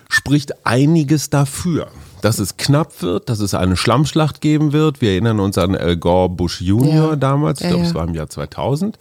spricht 0.09 0.67
einiges 0.67 1.31
dafür, 1.31 1.89
dass 2.23 2.39
es 2.39 2.57
knapp 2.57 3.03
wird, 3.03 3.29
dass 3.29 3.41
es 3.41 3.55
eine 3.55 3.77
Schlammschlacht 3.77 4.41
geben 4.41 4.73
wird. 4.73 5.01
Wir 5.01 5.11
erinnern 5.13 5.41
uns 5.41 5.59
an 5.59 5.75
Al 5.77 5.97
Gore 5.97 6.29
Bush 6.31 6.61
Jr. 6.61 6.95
Ja. 7.11 7.17
damals, 7.17 7.61
ich 7.61 7.65
Ja, 7.67 7.71
glaube, 7.73 7.85
es 7.87 7.95
war 7.95 8.07
im 8.09 8.15
Jahr 8.15 8.29
2000. 8.29 8.99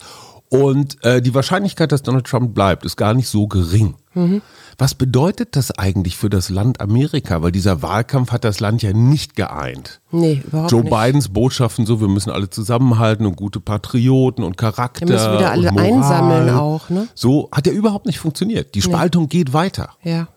Und 0.49 1.03
äh, 1.03 1.19
die 1.19 1.33
Wahrscheinlichkeit, 1.33 1.91
dass 1.91 2.03
Donald 2.03 2.27
Trump 2.27 2.53
bleibt, 2.53 2.85
ist 2.85 2.95
gar 2.95 3.15
nicht 3.15 3.27
so 3.27 3.47
gering. 3.47 3.95
Mhm. 4.13 4.43
Was 4.77 4.93
bedeutet 4.93 5.55
das 5.55 5.71
eigentlich 5.71 6.15
für 6.15 6.29
das 6.29 6.49
Land 6.49 6.79
Amerika? 6.79 7.41
Weil 7.41 7.51
dieser 7.51 7.81
Wahlkampf 7.81 8.31
hat 8.31 8.43
das 8.43 8.59
Land 8.59 8.83
ja 8.83 8.93
nicht 8.93 9.35
geeint. 9.35 9.99
Nee, 10.11 10.43
überhaupt 10.45 10.71
Joe 10.71 10.81
nicht. 10.81 10.93
Bidens 10.93 11.29
Botschaften 11.29 11.87
so, 11.87 12.01
wir 12.01 12.07
müssen 12.07 12.29
alle 12.29 12.51
zusammenhalten 12.51 13.25
und 13.25 13.35
gute 13.35 13.59
Patrioten 13.59 14.43
und 14.43 14.55
Charakter. 14.57 15.07
Wir 15.07 15.13
müssen 15.15 15.33
wieder 15.33 15.49
alle 15.51 15.71
Moral. 15.71 15.85
einsammeln 15.87 16.49
auch, 16.51 16.89
ne? 16.91 17.07
So 17.15 17.49
hat 17.51 17.65
ja 17.65 17.73
überhaupt 17.73 18.05
nicht 18.05 18.19
funktioniert. 18.19 18.75
Die 18.75 18.81
Spaltung 18.83 19.29
geht 19.29 19.53
weiter. 19.53 19.89
Ja. 20.03 20.27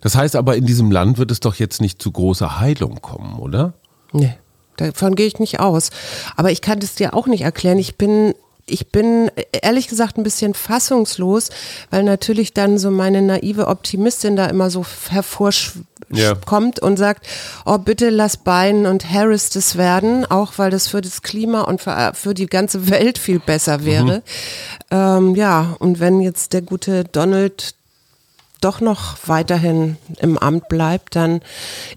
Das 0.00 0.14
heißt 0.16 0.36
aber, 0.36 0.56
in 0.56 0.66
diesem 0.66 0.90
Land 0.90 1.18
wird 1.18 1.30
es 1.30 1.40
doch 1.40 1.54
jetzt 1.56 1.80
nicht 1.80 2.00
zu 2.02 2.10
großer 2.12 2.60
Heilung 2.60 3.00
kommen, 3.02 3.38
oder? 3.38 3.74
Nee, 4.12 4.34
davon 4.76 5.14
gehe 5.14 5.26
ich 5.26 5.38
nicht 5.38 5.60
aus. 5.60 5.90
Aber 6.36 6.50
ich 6.50 6.60
kann 6.62 6.78
es 6.80 6.94
dir 6.94 7.14
auch 7.14 7.26
nicht 7.26 7.42
erklären. 7.42 7.78
Ich 7.78 7.96
bin, 7.96 8.34
ich 8.66 8.90
bin 8.92 9.28
äh, 9.36 9.44
ehrlich 9.62 9.88
gesagt 9.88 10.16
ein 10.18 10.22
bisschen 10.22 10.54
fassungslos, 10.54 11.50
weil 11.90 12.02
natürlich 12.04 12.54
dann 12.54 12.78
so 12.78 12.90
meine 12.90 13.22
naive 13.22 13.66
Optimistin 13.66 14.36
da 14.36 14.46
immer 14.46 14.70
so 14.70 14.80
Ja. 14.80 16.28
hervorkommt 16.34 16.80
und 16.80 16.96
sagt, 16.96 17.26
oh 17.66 17.76
bitte 17.78 18.08
lass 18.10 18.36
Biden 18.38 18.86
und 18.86 19.10
Harris 19.10 19.50
das 19.50 19.76
werden, 19.76 20.24
auch 20.24 20.52
weil 20.56 20.70
das 20.70 20.88
für 20.88 21.00
das 21.02 21.20
Klima 21.22 21.62
und 21.62 21.82
für, 21.82 22.12
für 22.14 22.32
die 22.34 22.46
ganze 22.46 22.88
Welt 22.88 23.18
viel 23.18 23.40
besser 23.40 23.84
wäre. 23.84 24.22
Ähm, 24.90 25.34
ja, 25.34 25.76
und 25.80 26.00
wenn 26.00 26.20
jetzt 26.20 26.52
der 26.54 26.62
gute 26.62 27.04
Donald 27.04 27.74
doch 28.60 28.80
noch 28.80 29.16
weiterhin 29.26 29.96
im 30.18 30.38
Amt 30.38 30.68
bleibt, 30.68 31.16
dann, 31.16 31.40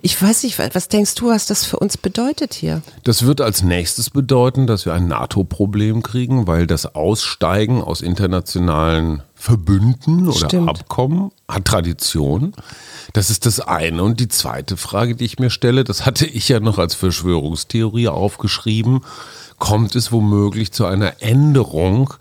ich 0.01 0.22
weiß 0.22 0.44
nicht, 0.44 0.60
was 0.60 0.88
denkst 0.88 1.15
du, 1.15 1.30
was 1.30 1.46
das 1.46 1.65
für 1.65 1.77
uns 1.77 1.98
bedeutet 1.98 2.53
hier? 2.53 2.82
Das 3.03 3.25
wird 3.25 3.41
als 3.41 3.63
nächstes 3.63 4.10
bedeuten, 4.10 4.68
dass 4.68 4.86
wir 4.86 4.94
ein 4.94 5.08
NATO-Problem 5.08 6.03
kriegen, 6.03 6.48
weil 6.48 6.68
das 6.68 6.96
Aussteigen 6.96 7.82
aus 7.82 8.01
internationalen 8.01 9.24
Verbünden 9.41 10.27
oder 10.27 10.48
Stimmt. 10.48 10.70
Abkommen 10.70 11.32
hat 11.48 11.65
Tradition. 11.65 12.53
Das 13.13 13.32
ist 13.32 13.48
das 13.48 13.60
eine. 13.60 14.03
Und 14.03 14.20
die 14.20 14.27
zweite 14.27 14.77
Frage, 14.77 15.15
die 15.15 15.25
ich 15.25 15.39
mir 15.39 15.50
stelle, 15.50 15.84
das 15.84 16.06
hatte 16.06 16.27
ich 16.27 16.48
ja 16.48 16.60
noch 16.60 16.77
als 16.77 16.94
Verschwörungstheorie 16.94 18.08
aufgeschrieben, 18.08 19.01
kommt 19.58 19.96
es 19.96 20.12
womöglich 20.12 20.72
zu 20.72 20.86
einer 20.86 21.22
Änderung 21.22 22.13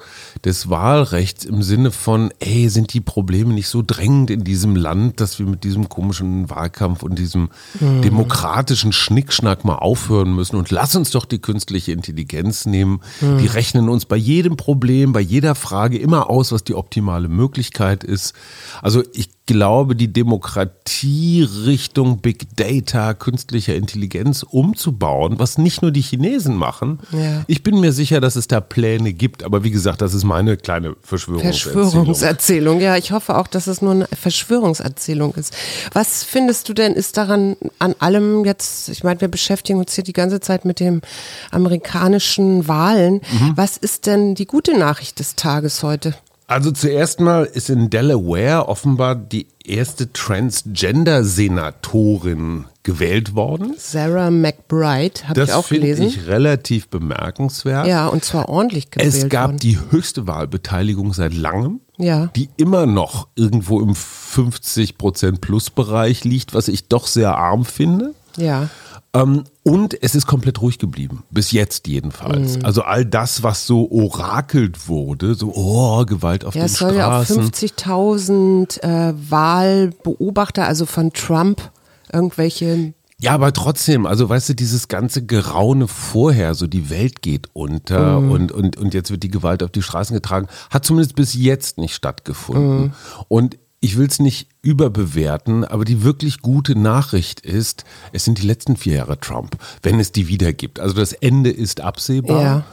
des 0.45 0.71
Wahlrechts 0.71 1.45
im 1.45 1.63
Sinne 1.63 1.91
von, 1.91 2.33
ey, 2.39 2.69
sind 2.69 2.95
die 2.95 3.01
Probleme 3.01 3.53
nicht 3.53 3.69
so 3.69 3.83
drängend 3.87 4.31
in 4.31 4.43
diesem 4.45 4.75
Land, 4.75 5.21
dass 5.21 5.39
wir 5.39 5.47
mit 5.47 5.65
diesem 5.65 5.89
komischen 5.89 6.49
Wahlkampf 6.49 7.03
und 7.03 7.19
diesem 7.19 7.51
demokratischen 7.81 8.93
Schnickschnack 8.93 9.65
mal 9.65 9.77
aufhören 9.77 10.35
müssen 10.35 10.57
und 10.57 10.71
lass 10.71 10.97
uns 10.97 11.11
doch 11.11 11.25
die 11.25 11.41
künstliche 11.41 11.93
Intelligenz 11.93 12.67
nehmen. 12.67 13.01
Die 13.21 13.47
rechnen 13.47 13.89
uns 13.89 14.07
bei 14.07 14.17
jedem 14.17 14.57
Problem, 14.57 15.13
bei 15.13 15.21
jeder 15.21 15.55
Frage 15.55 15.99
immer 15.99 16.31
aus, 16.31 16.53
was 16.53 16.65
die 16.65 16.75
optimale 16.75 17.29
Möglichkeit 17.29 18.05
ist. 18.05 18.35
Also 18.83 19.03
ich 19.13 19.29
glaube, 19.47 19.97
die 19.97 20.13
Demokratie 20.13 21.43
Richtung 21.67 22.19
Big 22.21 22.57
Data, 22.57 23.15
künstlicher 23.15 23.75
Intelligenz 23.75 24.45
umzubauen, 24.45 25.41
was 25.41 25.59
nicht 25.59 25.83
nur 25.83 25.91
die 25.91 26.03
Chinesen 26.03 26.55
machen. 26.55 27.01
Ja. 27.11 27.43
Ich 27.49 27.65
bin 27.65 27.81
mir 27.81 27.93
sicher, 27.93 28.21
dass 28.21 28.37
es 28.37 28.47
da 28.47 28.61
Pläne 28.61 29.13
gibt, 29.13 29.43
aber 29.43 29.65
wie 29.65 29.73
gesagt, 29.73 30.03
das 30.03 30.15
ist 30.15 30.23
meine 30.31 30.57
kleine 30.57 30.95
Verschwörungserzählung. 31.03 31.83
Verschwörungserzählung. 31.83 32.81
Ja, 32.81 32.97
ich 32.97 33.11
hoffe 33.11 33.37
auch, 33.37 33.49
dass 33.49 33.67
es 33.67 33.83
nur 33.83 33.91
eine 33.91 34.07
Verschwörungserzählung 34.07 35.35
ist. 35.35 35.53
Was 35.93 36.23
findest 36.23 36.69
du 36.69 36.73
denn, 36.73 36.93
ist 36.93 37.17
daran 37.17 37.57
an 37.81 37.97
allem 37.99 38.45
jetzt, 38.45 38.89
ich 38.91 39.03
meine, 39.03 39.21
wir 39.21 39.27
beschäftigen 39.27 39.81
uns 39.81 39.93
hier 39.93 40.05
die 40.05 40.13
ganze 40.13 40.39
Zeit 40.39 40.65
mit 40.65 40.79
dem 40.79 41.03
amerikanischen 41.51 42.69
Wahlen. 42.69 43.15
Mhm. 43.15 43.53
Was 43.57 43.77
ist 43.77 44.07
denn 44.07 44.37
die 44.37 44.47
gute 44.47 44.79
Nachricht 44.79 45.19
des 45.19 45.35
Tages 45.35 45.83
heute? 45.83 46.15
Also 46.51 46.73
zuerst 46.73 47.21
mal 47.21 47.45
ist 47.45 47.71
in 47.71 47.91
Delaware 47.91 48.69
offenbar 48.69 49.15
die 49.15 49.47
erste 49.65 50.13
Transgender-Senatorin 50.13 52.65
gewählt 52.83 53.37
worden. 53.37 53.75
Sarah 53.79 54.33
McBride, 54.33 55.29
habe 55.29 55.41
ich 55.41 55.47
Das 55.47 55.53
auch 55.55 55.67
finde 55.67 55.83
gelesen. 55.87 56.07
ich 56.07 56.27
relativ 56.27 56.89
bemerkenswert. 56.89 57.87
ja, 57.87 58.09
und 58.09 58.25
zwar 58.25 58.49
ordentlich 58.49 58.91
gewählt 58.91 59.15
Es 59.15 59.29
gab 59.29 59.51
worden. 59.51 59.59
die 59.59 59.79
höchste 59.91 60.27
Wahlbeteiligung 60.27 61.13
seit 61.13 61.35
langem, 61.35 61.79
Ja. 61.99 62.31
die 62.35 62.49
immer 62.57 62.85
noch 62.87 63.29
irgendwo 63.37 63.79
im 63.81 63.95
50% 63.95 65.41
Plus-Bereich 65.41 66.25
liegt, 66.25 66.53
was 66.53 66.67
ich 66.67 66.89
doch 66.89 67.07
sehr 67.07 67.37
arm 67.37 67.65
finde. 67.65 68.13
Ja. 68.37 68.71
Ähm, 69.13 69.45
und 69.65 70.01
es 70.03 70.15
ist 70.15 70.27
komplett 70.27 70.61
ruhig 70.61 70.79
geblieben, 70.79 71.25
bis 71.31 71.51
jetzt 71.51 71.89
jedenfalls. 71.89 72.59
Mhm. 72.59 72.65
Also 72.65 72.83
all 72.83 73.05
das, 73.05 73.43
was 73.43 73.67
so 73.67 73.91
orakelt 73.91 74.89
wurde, 74.89 75.35
so 75.35 75.53
oh, 75.55 76.05
Gewalt 76.05 76.45
auf 76.45 76.55
Ja, 76.55 76.63
den 76.63 76.67
es 76.67 76.75
soll 76.75 76.95
ja 76.95 77.21
auch 77.21 77.25
Straßen. 77.25 77.51
50.000 77.51 78.83
äh, 78.83 79.15
Wahlbeobachter, 79.29 80.67
also 80.67 80.87
von 80.87 81.13
Trump, 81.13 81.71
irgendwelche 82.13 82.95
Ja, 83.19 83.33
aber 83.33 83.53
trotzdem, 83.53 84.07
also 84.07 84.29
weißt 84.29 84.51
du, 84.51 84.55
dieses 84.55 84.89
ganze 84.89 85.27
Geraune 85.27 85.89
vorher, 85.89 86.55
so 86.55 86.67
die 86.67 86.89
Welt 86.89 87.21
geht 87.21 87.49
unter 87.53 88.21
Mhm. 88.21 88.31
und, 88.31 88.53
und, 88.53 88.77
und 88.77 88.95
jetzt 88.95 89.11
wird 89.11 89.23
die 89.25 89.31
Gewalt 89.31 89.63
auf 89.63 89.71
die 89.71 89.83
Straßen 89.83 90.15
getragen, 90.15 90.47
hat 90.71 90.85
zumindest 90.85 91.17
bis 91.17 91.35
jetzt 91.35 91.79
nicht 91.79 91.95
stattgefunden. 91.95 92.81
Mhm. 92.83 92.93
Und 93.29 93.59
ich 93.81 93.97
will 93.97 94.07
es 94.07 94.19
nicht 94.19 94.49
überbewerten, 94.63 95.65
aber 95.65 95.85
die 95.85 96.03
wirklich 96.03 96.43
gute 96.43 96.79
Nachricht 96.79 97.41
ist, 97.41 97.85
es 98.13 98.25
sind 98.25 98.39
die 98.39 98.47
letzten 98.47 98.77
vier 98.77 98.97
Jahre 98.97 99.19
Trump, 99.19 99.57
wenn 99.83 99.99
es 99.99 100.13
die 100.13 100.29
wieder 100.29 100.53
gibt. 100.53 100.79
Also 100.81 100.95
das 100.95 101.15
Ende 101.15 101.51
ist 101.51 101.81
absehbar. 101.81 102.43
Ja. 102.43 102.65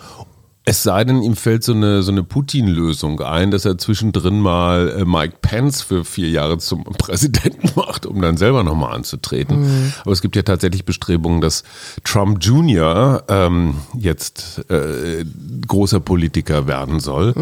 Es 0.69 0.83
sei 0.83 1.05
denn, 1.05 1.21
ihm 1.21 1.37
fällt 1.37 1.63
so 1.63 1.71
eine, 1.71 2.03
so 2.03 2.11
eine 2.11 2.23
Putin-Lösung 2.23 3.21
ein, 3.21 3.51
dass 3.51 3.63
er 3.63 3.77
zwischendrin 3.77 4.41
mal 4.41 4.89
äh, 4.99 5.05
Mike 5.05 5.37
Pence 5.41 5.81
für 5.81 6.03
vier 6.03 6.29
Jahre 6.29 6.57
zum 6.57 6.83
Präsidenten 6.97 7.69
macht, 7.77 8.05
um 8.05 8.21
dann 8.21 8.35
selber 8.35 8.65
nochmal 8.65 8.93
anzutreten. 8.93 9.93
Aber 10.01 10.11
es 10.11 10.21
gibt 10.21 10.35
ja 10.35 10.41
tatsächlich 10.41 10.83
Bestrebungen, 10.83 11.39
dass 11.39 11.63
Trump 12.03 12.39
Jr. 12.43 13.23
Ähm, 13.29 13.75
jetzt 13.97 14.69
äh, 14.69 15.23
großer 15.65 16.01
Politiker 16.01 16.67
werden 16.67 16.99
soll. 16.99 17.33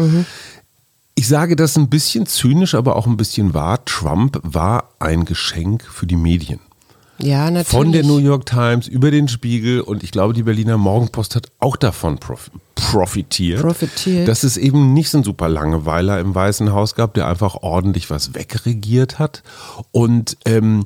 Ich 1.18 1.28
sage 1.28 1.56
das 1.56 1.76
ein 1.78 1.88
bisschen 1.88 2.26
zynisch, 2.26 2.74
aber 2.74 2.94
auch 2.94 3.06
ein 3.06 3.16
bisschen 3.16 3.54
wahr. 3.54 3.82
Trump 3.86 4.38
war 4.42 4.90
ein 4.98 5.24
Geschenk 5.24 5.82
für 5.82 6.06
die 6.06 6.14
Medien. 6.14 6.60
Ja, 7.18 7.50
natürlich. 7.50 7.68
Von 7.68 7.92
der 7.92 8.04
New 8.04 8.18
York 8.18 8.44
Times 8.44 8.86
über 8.86 9.10
den 9.10 9.26
Spiegel 9.26 9.80
und 9.80 10.02
ich 10.02 10.10
glaube, 10.10 10.34
die 10.34 10.42
Berliner 10.42 10.76
Morgenpost 10.76 11.34
hat 11.34 11.50
auch 11.58 11.76
davon 11.76 12.18
prof 12.18 12.50
profitiert. 12.74 13.62
Profitiert. 13.62 14.28
Dass 14.28 14.44
es 14.44 14.58
eben 14.58 14.92
nicht 14.92 15.08
so 15.08 15.18
ein 15.18 15.24
super 15.24 15.48
Langeweiler 15.48 16.20
im 16.20 16.34
Weißen 16.34 16.72
Haus 16.72 16.94
gab, 16.94 17.14
der 17.14 17.26
einfach 17.26 17.56
ordentlich 17.62 18.10
was 18.10 18.34
wegregiert 18.34 19.18
hat. 19.18 19.42
Und 19.92 20.36
ähm, 20.44 20.84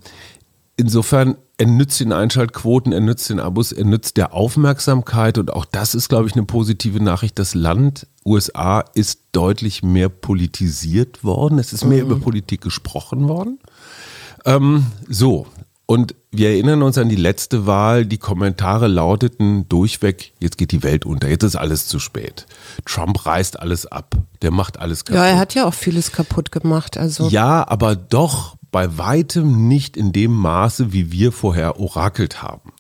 insofern, 0.81 1.37
er 1.59 1.67
nützt 1.67 2.01
den 2.01 2.13
Einschaltquoten, 2.13 2.93
er 2.93 3.01
nützt 3.01 3.29
den 3.29 3.39
Abos, 3.39 3.71
er 3.71 3.85
nützt 3.85 4.17
der 4.17 4.35
Aufmerksamkeit 4.35 5.39
und 5.39 5.53
auch 5.53 5.67
das 5.67 5.95
ist, 5.95 6.09
glaube 6.09 6.27
ich, 6.27 6.35
eine 6.35 6.45
positive 6.45 7.03
Nachricht. 7.03 7.39
Das 7.39 7.55
Land 7.55 8.07
USA 8.25 8.81
ist 8.95 9.21
deutlich 9.33 9.83
mehr 9.83 10.09
politisiert 10.09 11.23
worden. 11.23 11.59
Es 11.59 11.73
ist 11.73 11.85
mehr 11.85 12.03
über 12.03 12.19
Politik 12.19 12.63
gesprochen 12.63 13.29
worden. 13.29 13.59
Ähm, 14.47 14.87
so, 15.09 15.47
und 15.87 16.15
wir 16.31 16.51
erinnern 16.51 16.83
uns 16.83 16.97
an 16.99 17.09
die 17.09 17.17
letzte 17.17 17.67
Wahl. 17.67 18.07
Die 18.07 18.19
Kommentare 18.19 18.87
lauteten 18.87 19.69
durchweg, 19.69 20.33
jetzt 20.39 20.57
geht 20.57 20.71
die 20.71 20.83
Welt 20.83 21.05
unter, 21.05 21.29
jetzt 21.29 21.43
ist 21.43 21.57
alles 21.57 21.87
zu 21.89 21.99
spät. 21.99 22.47
Trump 22.87 23.27
reißt 23.27 23.59
alles 23.59 23.87
ab, 23.87 24.15
der 24.41 24.51
macht 24.51 24.79
alles 24.79 25.05
kaputt. 25.05 25.21
Ja, 25.21 25.27
er 25.27 25.39
hat 25.39 25.55
ja 25.55 25.67
auch 25.67 25.75
vieles 25.75 26.13
kaputt 26.13 26.53
gemacht. 26.53 26.97
Also 26.97 27.29
Ja, 27.29 27.67
aber 27.69 27.97
doch 27.97 28.57
bei 28.71 28.99
weitem 28.99 29.69
nicht 29.69 29.97
in 29.97 30.13
dem 30.13 30.33
Maße, 30.33 30.93
wie 30.93 31.13
wir 31.13 31.33
vorher 31.33 31.81
orakelt 31.81 32.43
haben. 32.43 32.73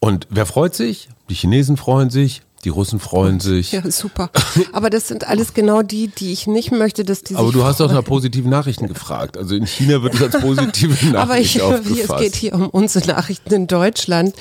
Und 0.00 0.26
wer 0.30 0.46
freut 0.46 0.74
sich? 0.74 1.08
Die 1.28 1.34
Chinesen 1.34 1.76
freuen 1.76 2.10
sich, 2.10 2.42
die 2.68 2.72
Russen 2.72 3.00
freuen 3.00 3.40
sich. 3.40 3.72
Ja, 3.72 3.80
super. 3.90 4.28
Aber 4.72 4.90
das 4.90 5.08
sind 5.08 5.26
alles 5.26 5.54
genau 5.54 5.80
die, 5.80 6.08
die 6.08 6.32
ich 6.32 6.46
nicht 6.46 6.70
möchte, 6.70 7.02
dass 7.02 7.22
die 7.22 7.34
Aber 7.34 7.50
du 7.50 7.64
hast 7.64 7.80
doch 7.80 7.86
freuen. 7.86 7.96
nach 7.96 8.04
positiven 8.04 8.50
Nachrichten 8.50 8.86
gefragt. 8.88 9.38
Also 9.38 9.54
in 9.54 9.66
China 9.66 10.02
wird 10.02 10.14
es 10.20 10.22
als 10.34 10.40
positive 10.42 11.06
Nachricht 11.06 11.16
Aber 11.16 11.38
ich, 11.38 11.62
aufgefasst. 11.62 12.10
es 12.10 12.16
geht 12.18 12.34
hier 12.36 12.54
um 12.54 12.68
unsere 12.68 13.06
Nachrichten 13.06 13.54
in 13.54 13.66
Deutschland. 13.68 14.34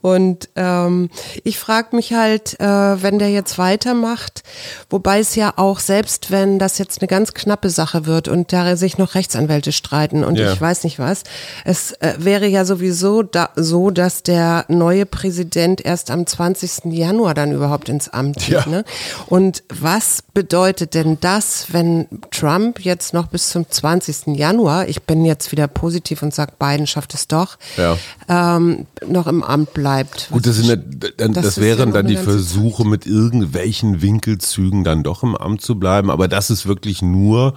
Und 0.00 0.48
ähm, 0.56 1.10
ich 1.44 1.58
frage 1.60 1.94
mich 1.94 2.12
halt, 2.12 2.58
äh, 2.58 2.64
wenn 2.66 3.20
der 3.20 3.30
jetzt 3.30 3.56
weitermacht, 3.58 4.42
wobei 4.88 5.20
es 5.20 5.36
ja 5.36 5.52
auch, 5.56 5.78
selbst 5.78 6.32
wenn 6.32 6.58
das 6.58 6.78
jetzt 6.78 7.00
eine 7.00 7.06
ganz 7.08 7.34
knappe 7.34 7.70
Sache 7.70 8.06
wird 8.06 8.26
und 8.26 8.52
da 8.52 8.74
sich 8.76 8.98
noch 8.98 9.14
Rechtsanwälte 9.14 9.70
streiten 9.70 10.24
und 10.24 10.36
Ja. 10.36 10.52
ich 10.52 10.60
weiß 10.60 10.82
nicht 10.82 10.98
was, 10.98 11.22
es 11.64 11.92
äh, 12.00 12.14
wäre 12.18 12.48
ja 12.48 12.64
sowieso 12.64 13.22
da, 13.22 13.50
so, 13.54 13.90
dass 13.90 14.24
der 14.24 14.64
neue 14.68 15.06
Präsident 15.06 15.84
erst 15.84 16.10
am 16.10 16.26
20. 16.26 16.86
Januar 16.86 17.34
dann 17.34 17.52
überhaupt 17.60 17.88
ins 17.88 18.08
Amt 18.08 18.38
geht. 18.38 18.48
Ja. 18.48 18.66
Ne? 18.66 18.84
Und 19.26 19.62
was 19.68 20.22
bedeutet 20.34 20.94
denn 20.94 21.18
das, 21.20 21.66
wenn 21.72 22.06
Trump 22.30 22.80
jetzt 22.80 23.12
noch 23.12 23.26
bis 23.28 23.50
zum 23.50 23.68
20. 23.68 24.36
Januar, 24.38 24.88
ich 24.88 25.02
bin 25.02 25.24
jetzt 25.24 25.52
wieder 25.52 25.68
positiv 25.68 26.22
und 26.22 26.34
sage, 26.34 26.52
Biden 26.58 26.86
schafft 26.86 27.14
es 27.14 27.28
doch, 27.28 27.58
Ja. 27.76 27.96
ähm, 28.28 28.86
noch 29.06 29.26
im 29.26 29.42
Amt 29.42 29.74
bleibt? 29.74 30.28
Gut, 30.30 30.46
das, 30.46 30.66
ja, 30.66 30.76
dann, 30.76 31.34
Das 31.34 31.44
das, 31.44 31.60
wären 31.60 31.92
dann 31.92 32.06
eine 32.06 32.08
die 32.08 32.16
Versuche, 32.16 32.86
mit 32.86 33.06
irgendwelchen 33.06 34.00
Winkelzügen 34.02 34.84
dann 34.84 35.02
doch 35.02 35.22
im 35.22 35.36
Amt 35.36 35.60
zu 35.60 35.78
bleiben. 35.78 36.10
Aber 36.10 36.28
das 36.28 36.50
ist 36.50 36.66
wirklich 36.66 37.02
nur, 37.02 37.54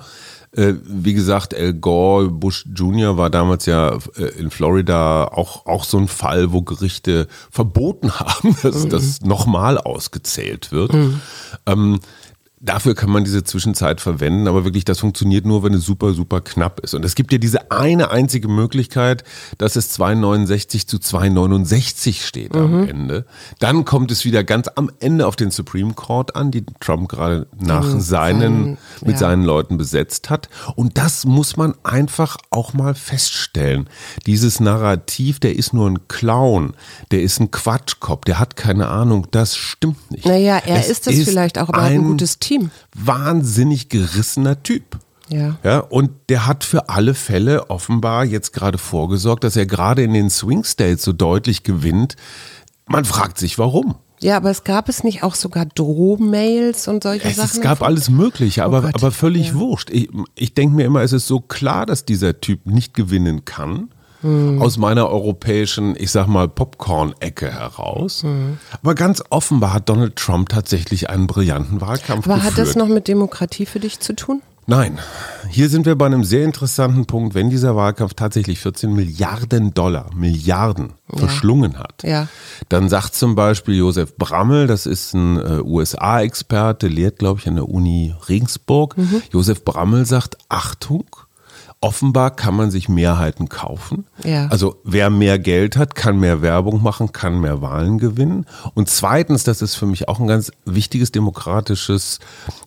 äh, 0.56 0.74
wie 0.84 1.14
gesagt, 1.14 1.56
Al 1.56 1.74
Gore, 1.74 2.30
Bush 2.30 2.66
Jr. 2.76 3.18
war 3.18 3.30
damals 3.30 3.66
ja 3.66 3.98
äh, 4.16 4.26
in 4.38 4.52
Florida 4.52 5.26
auch, 5.26 5.66
auch 5.66 5.84
so 5.84 5.98
ein 5.98 6.08
Fall, 6.08 6.52
wo 6.52 6.62
Gerichte 6.62 7.28
verboten 7.50 8.12
haben, 8.20 8.56
dass 8.62 8.88
das 8.88 9.22
nochmal 9.22 9.78
ausgezählt 9.78 10.72
wird. 10.72 10.94
Ähm, 11.66 12.00
Dafür 12.66 12.96
kann 12.96 13.10
man 13.10 13.26
diese 13.26 13.44
Zwischenzeit 13.44 14.00
verwenden, 14.00 14.48
aber 14.48 14.64
wirklich, 14.64 14.86
das 14.86 15.00
funktioniert 15.00 15.46
nur, 15.46 15.64
wenn 15.64 15.74
es 15.74 15.84
super, 15.84 16.14
super 16.14 16.40
knapp 16.40 16.80
ist. 16.80 16.94
Und 16.94 17.04
es 17.04 17.14
gibt 17.14 17.34
ja 17.34 17.38
diese 17.38 17.72
eine 17.72 18.10
einzige 18.10 18.48
Möglichkeit, 18.48 19.26
dass 19.58 19.76
es 19.76 19.90
269 19.90 20.88
zu 20.88 20.98
269 20.98 22.26
steht 22.26 22.56
am 22.56 22.88
Ende. 22.88 23.26
Dann 23.60 23.84
kommt 23.84 24.12
es 24.12 24.24
wieder 24.24 24.46
ganz 24.46 24.70
am 24.76 24.90
Ende 25.02 25.28
auf 25.28 25.36
den 25.36 25.52
Supreme 25.52 25.94
Court 25.94 26.38
an, 26.38 26.52
die 26.52 26.64
Trump 26.80 27.10
gerade 27.10 27.48
nach 27.60 27.84
seinen, 27.84 28.00
seinen- 28.00 28.78
mit 29.02 29.12
ja. 29.12 29.18
seinen 29.18 29.44
Leuten 29.44 29.78
besetzt 29.78 30.30
hat. 30.30 30.48
Und 30.78 30.98
das 30.98 31.26
muss 31.26 31.58
man 31.58 31.76
einfach 31.84 32.38
auch 32.50 32.74
mal 32.74 32.96
feststellen. 32.96 33.90
Dieses 34.26 34.62
Narrativ, 34.62 35.42
der 35.42 35.56
ist 35.58 35.74
nur 35.74 35.90
ein 35.90 36.08
Clown, 36.08 36.76
der 37.12 37.24
ist 37.24 37.42
ein 37.42 37.52
Quatschkopf, 37.52 38.24
der 38.24 38.40
hat 38.40 38.56
keine 38.56 38.88
Ahnung, 38.88 39.28
das 39.32 39.58
stimmt 39.58 40.12
nicht. 40.12 40.26
Naja, 40.26 40.62
er 40.66 40.80
Es 40.80 40.90
ist 40.90 41.08
das 41.08 41.16
vielleicht 41.16 41.60
auch, 41.60 41.68
aber 41.68 41.80
er 41.80 41.84
hat 41.86 41.92
ein 41.92 42.04
gutes 42.04 42.40
Team. 42.40 42.53
Wahnsinnig 42.96 43.90
gerissener 43.90 44.62
Typ. 44.64 45.00
Ja. 45.30 45.58
Ja, 45.64 45.80
und 45.80 46.12
der 46.30 46.46
hat 46.48 46.64
für 46.64 46.90
alle 46.90 47.14
Fälle 47.14 47.70
offenbar 47.70 48.26
jetzt 48.26 48.54
gerade 48.54 48.78
vorgesorgt, 48.78 49.44
dass 49.44 49.56
er 49.56 49.66
gerade 49.66 50.04
in 50.04 50.14
den 50.14 50.30
Swing 50.30 50.64
States 50.64 51.04
so 51.04 51.14
deutlich 51.14 51.64
gewinnt. 51.64 52.16
Man 52.88 53.06
fragt 53.06 53.38
sich, 53.38 53.58
warum. 53.58 53.96
Ja, 54.20 54.38
aber 54.38 54.52
es 54.52 54.64
gab 54.64 54.88
es 54.90 55.04
nicht 55.04 55.24
auch 55.24 55.36
sogar 55.36 55.66
Drohmails 55.66 56.88
und 56.88 57.04
solche 57.04 57.28
Es, 57.28 57.36
Sachen? 57.36 57.50
es 57.52 57.62
gab 57.62 57.82
alles 57.82 58.10
Mögliche, 58.10 58.64
aber, 58.64 58.84
Oh 58.86 58.90
aber 58.94 59.12
völlig 59.12 59.50
ja. 59.50 59.56
wurscht. 59.56 59.90
Ich, 59.90 60.10
ich 60.36 60.54
denke 60.54 60.76
mir 60.76 60.86
immer, 60.86 61.02
es 61.02 61.12
ist 61.12 61.28
so 61.28 61.42
klar, 61.42 61.86
dass 61.86 62.06
dieser 62.06 62.40
Typ 62.40 62.66
nicht 62.66 62.94
gewinnen 62.94 63.44
kann. 63.44 63.90
Hm. 64.24 64.62
Aus 64.62 64.78
meiner 64.78 65.08
europäischen, 65.10 65.96
ich 65.98 66.12
sag 66.12 66.28
mal, 66.28 66.48
Popcorn-Ecke 66.48 67.52
heraus. 67.52 68.24
Hm. 68.24 68.58
Aber 68.82 68.96
ganz 68.96 69.22
offenbar 69.30 69.74
hat 69.74 69.90
Donald 69.90 70.16
Trump 70.16 70.50
tatsächlich 70.50 71.10
einen 71.10 71.28
brillanten 71.28 71.80
Wahlkampf 71.82 72.26
aber 72.26 72.36
geführt. 72.36 72.54
hat 72.54 72.58
das 72.60 72.76
noch 72.76 72.88
mit 72.88 73.08
Demokratie 73.08 73.66
für 73.66 73.80
dich 73.80 74.00
zu 74.00 74.16
tun? 74.16 74.42
Nein, 74.66 74.98
hier 75.50 75.68
sind 75.68 75.86
wir 75.86 75.98
bei 75.98 76.06
einem 76.06 76.24
sehr 76.24 76.46
interessanten 76.46 77.06
Punkt. 77.06 77.36
Wenn 77.36 77.50
dieser 77.50 77.76
Wahlkampf 77.76 78.14
tatsächlich 78.14 78.60
14 78.60 78.94
Milliarden 78.94 79.74
Dollar, 79.74 80.10
Milliarden 80.16 80.94
verschlungen 81.14 81.78
hat, 81.78 82.02
Ja. 82.04 82.30
dann 82.70 82.88
sagt 82.88 83.14
zum 83.14 83.36
Beispiel 83.36 83.76
Josef 83.76 84.16
Brammel, 84.16 84.68
das 84.68 84.86
ist 84.86 85.14
ein 85.16 85.38
äh, 85.38 85.60
USA-Experte, 85.62 86.88
lehrt, 86.88 87.20
glaube 87.20 87.42
ich, 87.42 87.48
an 87.50 87.56
der 87.56 87.68
Uni 87.68 88.16
Regensburg. 88.30 88.98
Mhm. 88.98 89.22
Josef 89.34 89.66
Brammel 89.66 90.06
sagt, 90.06 90.38
Achtung, 90.48 91.08
offenbar 91.84 92.36
kann 92.36 92.56
man 92.56 92.72
sich 92.72 92.88
Mehrheiten 92.88 93.50
kaufen. 93.50 94.06
Ja. 94.24 94.48
Also 94.48 94.78
wer 94.84 95.10
mehr 95.10 95.38
Geld 95.38 95.76
hat, 95.76 95.96
kann 95.96 96.20
mehr 96.20 96.42
Werbung 96.42 96.82
machen, 96.82 97.12
kann 97.12 97.42
mehr 97.42 97.62
Wahlen 97.62 97.98
gewinnen. 98.00 98.46
Und 98.74 98.90
zweitens, 98.90 99.44
das 99.44 99.62
ist 99.62 99.76
für 99.76 99.86
mich 99.86 100.08
auch 100.08 100.20
ein 100.20 100.28
ganz 100.28 100.52
wichtiges 100.66 101.12
demokratisches 101.12 102.20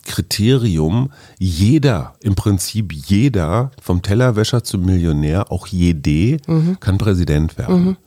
Kriterium, 0.05 1.11
jeder, 1.39 2.13
im 2.21 2.35
Prinzip 2.35 2.93
jeder, 2.93 3.71
vom 3.81 4.01
Tellerwäscher 4.01 4.63
zum 4.63 4.85
Millionär, 4.85 5.51
auch 5.51 5.67
jede, 5.67 6.37
Mhm. 6.47 6.79
kann 6.79 6.97
Präsident 6.97 7.57
werden. 7.57 7.97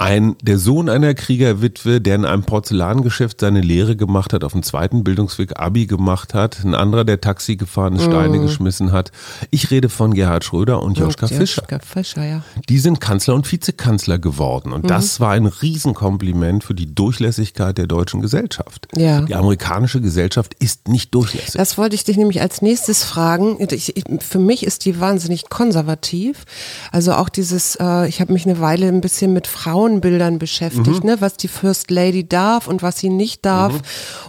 Ein, 0.00 0.36
der 0.42 0.58
Sohn 0.58 0.88
einer 0.88 1.12
Kriegerwitwe, 1.12 2.00
der 2.00 2.14
in 2.14 2.24
einem 2.24 2.44
Porzellangeschäft 2.44 3.40
seine 3.40 3.60
Lehre 3.60 3.96
gemacht 3.96 4.32
hat, 4.32 4.44
auf 4.44 4.52
dem 4.52 4.62
zweiten 4.62 5.02
Bildungsweg 5.02 5.58
Abi 5.58 5.86
gemacht 5.86 6.34
hat, 6.34 6.64
ein 6.64 6.76
anderer, 6.76 7.04
der 7.04 7.20
Taxi 7.20 7.56
gefahren 7.56 7.96
ist, 7.96 8.04
Steine 8.04 8.38
geschmissen 8.38 8.92
hat. 8.92 9.10
Ich 9.50 9.72
rede 9.72 9.88
von 9.88 10.14
Gerhard 10.14 10.44
Schröder 10.44 10.82
und 10.84 10.98
Joschka 10.98 11.26
Und 11.26 11.34
Fischer. 11.34 11.62
Joschka 11.62 11.80
Fischer, 11.80 12.24
ja. 12.24 12.42
Die 12.68 12.78
sind 12.78 13.00
Kanzler 13.00 13.34
und 13.34 13.50
Vizekanzler 13.50 14.20
geworden. 14.20 14.68
Mhm. 14.68 14.74
Und 14.74 14.90
das 14.90 15.18
war 15.18 15.32
ein 15.32 15.46
Riesenkompliment 15.46 16.62
für 16.62 16.74
die 16.74 16.94
Durchlässigkeit 16.94 17.76
der 17.76 17.88
deutschen 17.88 18.20
Gesellschaft. 18.20 18.86
Ja. 18.96 19.22
Die 19.22 19.34
amerikanische 19.34 20.00
Gesellschaft 20.00 20.54
ist 20.60 20.86
nicht 20.86 21.12
durchlässig. 21.12 21.54
Das 21.54 21.76
wollte 21.76 21.96
ich 21.96 22.04
dich 22.04 22.16
nämlich 22.16 22.40
als 22.40 22.62
nächstes 22.62 23.02
fragen. 23.02 23.58
Ich, 23.70 23.96
ich, 23.96 24.04
für 24.20 24.38
mich 24.38 24.64
ist 24.64 24.84
die 24.84 25.00
wahnsinnig 25.00 25.48
konservativ. 25.48 26.44
Also 26.92 27.14
auch 27.14 27.28
dieses, 27.28 27.76
äh, 27.80 28.08
ich 28.08 28.20
habe 28.20 28.32
mich 28.32 28.46
eine 28.46 28.60
Weile 28.60 28.86
ein 28.86 29.00
bisschen 29.00 29.32
mit 29.32 29.48
Frauenbildern 29.88 30.38
beschäftigt, 30.38 31.04
ne, 31.04 31.20
was 31.20 31.36
die 31.36 31.48
First 31.48 31.90
Lady 31.90 32.28
darf 32.28 32.68
und 32.68 32.82
was 32.82 32.98
sie 32.98 33.08
nicht 33.08 33.44
darf. 33.44 33.72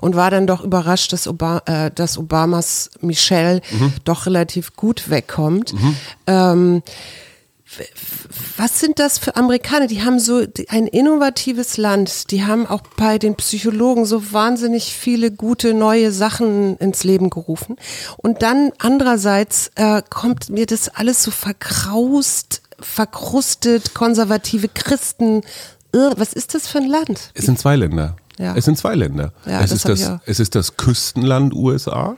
Und 0.02 0.16
war 0.16 0.32
dann 0.32 0.48
doch 0.48 0.64
überrascht, 0.64 1.12
dass, 1.14 1.28
Oba 1.28 1.62
äh, 1.66 1.92
dass 1.94 2.18
Obamas 2.18 2.90
Michelle 3.02 3.62
doch 4.06 4.26
relativ 4.26 4.76
gut 4.76 5.10
wegkommt. 5.10 5.74
Ähm, 6.28 6.82
was 8.58 8.80
sind 8.80 8.98
das 8.98 9.20
für 9.20 9.36
Amerikaner? 9.36 9.86
Die 9.86 10.02
haben 10.04 10.20
so 10.20 10.44
ein 10.70 10.88
innovatives 10.88 11.78
Land. 11.78 12.32
Die 12.32 12.44
haben 12.44 12.66
auch 12.66 12.82
bei 12.98 13.20
den 13.20 13.36
Psychologen 13.36 14.06
so 14.06 14.34
wahnsinnig 14.34 14.96
viele 14.96 15.30
gute 15.30 15.76
neue 15.76 16.12
Sachen 16.12 16.78
ins 16.78 17.04
Leben 17.04 17.30
gerufen. 17.30 17.76
Und 18.18 18.42
dann 18.42 18.72
andererseits 18.80 19.70
äh, 19.76 20.02
kommt 20.10 20.50
mir 20.50 20.66
das 20.66 20.90
alles 20.90 21.22
so 21.22 21.30
verkraust, 21.30 22.64
verkrustet, 22.82 23.94
konservative 23.94 24.68
Christen. 24.68 25.42
Was 25.92 26.34
ist 26.34 26.54
das 26.54 26.68
für 26.68 26.80
ein 26.80 26.88
Land? 26.88 27.32
Es 27.34 27.46
sind 27.46 27.60
zwei 27.60 27.76
Länder. 27.76 28.16
Ja. 28.38 28.56
Es 28.56 28.66
sind 28.66 28.78
zwei 28.78 28.96
Länder. 28.96 29.34
Ja, 29.46 29.62
es, 29.62 29.72
das 29.72 29.72
ist 29.72 29.90
das. 29.90 30.08
Hm. 30.08 30.20
es 30.26 30.40
ist 30.40 30.56
das 30.56 30.78
Küstenland 30.78 31.54
USA. 31.54 32.16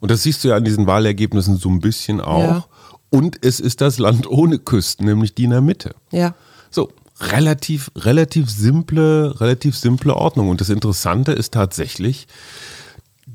Und 0.00 0.10
das 0.10 0.22
siehst 0.22 0.42
du 0.42 0.48
ja 0.48 0.56
an 0.56 0.64
diesen 0.64 0.86
Wahlergebnissen 0.86 1.56
so 1.56 1.68
ein 1.68 1.80
bisschen 1.80 2.20
auch. 2.20 2.40
Ja. 2.40 2.64
Und 3.10 3.44
es 3.44 3.60
ist 3.60 3.80
das 3.80 3.98
Land 3.98 4.26
ohne 4.28 4.58
Küsten, 4.58 5.06
nämlich 5.06 5.34
die 5.34 5.44
in 5.44 5.50
der 5.50 5.60
Mitte. 5.60 5.94
Ja. 6.10 6.34
So, 6.70 6.90
relativ, 7.20 7.90
relativ 7.96 8.50
simple, 8.50 9.38
relativ 9.40 9.76
simple 9.76 10.14
Ordnung. 10.14 10.48
Und 10.48 10.60
das 10.60 10.70
Interessante 10.70 11.32
ist 11.32 11.52
tatsächlich, 11.52 12.26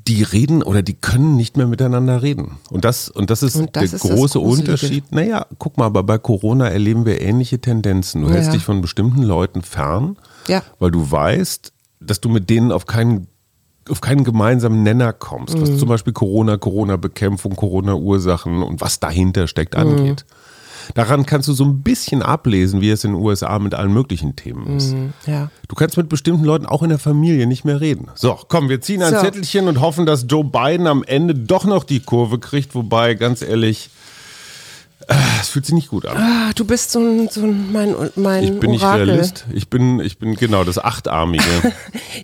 die 0.08 0.22
reden 0.22 0.62
oder 0.62 0.82
die 0.82 0.94
können 0.94 1.36
nicht 1.36 1.56
mehr 1.56 1.66
miteinander 1.66 2.22
reden. 2.22 2.58
Und 2.70 2.84
das, 2.84 3.08
und 3.08 3.30
das 3.30 3.42
ist 3.42 3.56
Und 3.56 3.74
das 3.74 3.90
der 3.90 3.94
ist 3.94 4.02
große. 4.02 4.38
Unterschied. 4.38 5.04
Naja, 5.10 5.46
guck 5.58 5.76
mal, 5.78 5.86
aber 5.86 6.02
bei 6.02 6.18
Corona 6.18 6.68
erleben 6.68 7.04
wir 7.06 7.20
ähnliche 7.20 7.58
Tendenzen. 7.60 8.22
Du 8.22 8.30
hältst 8.30 8.48
Ja. 8.48 8.52
dich 8.54 8.64
von 8.64 8.80
bestimmten 8.82 9.22
Leuten 9.22 9.62
fern, 9.62 10.16
Ja. 10.46 10.62
weil 10.78 10.90
du 10.92 11.10
weißt, 11.10 11.72
dass 12.00 12.20
du 12.20 12.28
mit 12.28 12.48
denen 12.50 12.70
auf 12.72 12.86
keinen 12.86 13.26
auf 13.88 14.00
keinen 14.00 14.24
gemeinsamen 14.24 14.82
Nenner 14.82 15.12
kommst, 15.12 15.56
Mhm. 15.56 15.60
was 15.62 15.78
zum 15.78 15.88
Beispiel 15.88 16.12
Corona, 16.12 16.56
Corona-Bekämpfung, 16.56 17.54
Corona-Ursachen 17.54 18.62
und 18.64 18.80
was 18.80 18.98
dahinter 18.98 19.46
steckt 19.46 19.74
Mhm. 19.74 19.80
angeht. 19.80 20.24
Daran 20.94 21.26
kannst 21.26 21.48
du 21.48 21.52
so 21.52 21.64
ein 21.64 21.82
bisschen 21.82 22.22
ablesen, 22.22 22.80
wie 22.80 22.90
es 22.90 23.04
in 23.04 23.12
den 23.12 23.20
USA 23.22 23.58
mit 23.58 23.74
allen 23.74 23.92
möglichen 23.92 24.36
Themen 24.36 24.76
ist. 24.76 24.92
Mhm. 24.92 25.12
Ja. 25.26 25.50
Du 25.68 25.74
kannst 25.74 25.96
mit 25.96 26.08
bestimmten 26.08 26.44
Leuten 26.44 26.66
auch 26.66 26.82
in 26.82 26.88
der 26.88 26.98
Familie 26.98 27.46
nicht 27.46 27.64
mehr 27.64 27.80
reden. 27.80 28.08
So, 28.14 28.38
komm, 28.48 28.68
wir 28.68 28.80
ziehen 28.80 29.02
ein 29.02 29.14
So. 29.14 29.20
Zettelchen 29.20 29.68
und 29.68 29.80
hoffen, 29.80 30.06
dass 30.06 30.26
Joe 30.28 30.44
Biden 30.44 30.86
am 30.86 31.02
Ende 31.04 31.34
doch 31.34 31.64
noch 31.64 31.84
die 31.84 32.00
Kurve 32.00 32.38
kriegt, 32.38 32.74
wobei, 32.74 33.14
ganz 33.14 33.42
ehrlich, 33.42 33.90
äh, 35.08 35.14
es 35.40 35.48
fühlt 35.48 35.66
sich 35.66 35.74
nicht 35.74 35.88
gut 35.88 36.06
an. 36.06 36.16
Ah, 36.16 36.52
du 36.54 36.64
bist 36.64 36.90
so 36.90 36.98
ein, 36.98 37.28
so 37.28 37.42
ein 37.42 37.72
mein, 37.72 37.94
mein 38.16 38.44
Ich 38.44 38.58
bin 38.60 38.70
nicht 38.72 38.82
Orakel. 38.82 39.10
Realist. 39.10 39.44
Ich 39.52 39.68
bin, 39.68 40.00
ich 40.00 40.18
bin 40.18 40.34
genau 40.34 40.64
das 40.64 40.78
Achtarmige. 40.78 41.44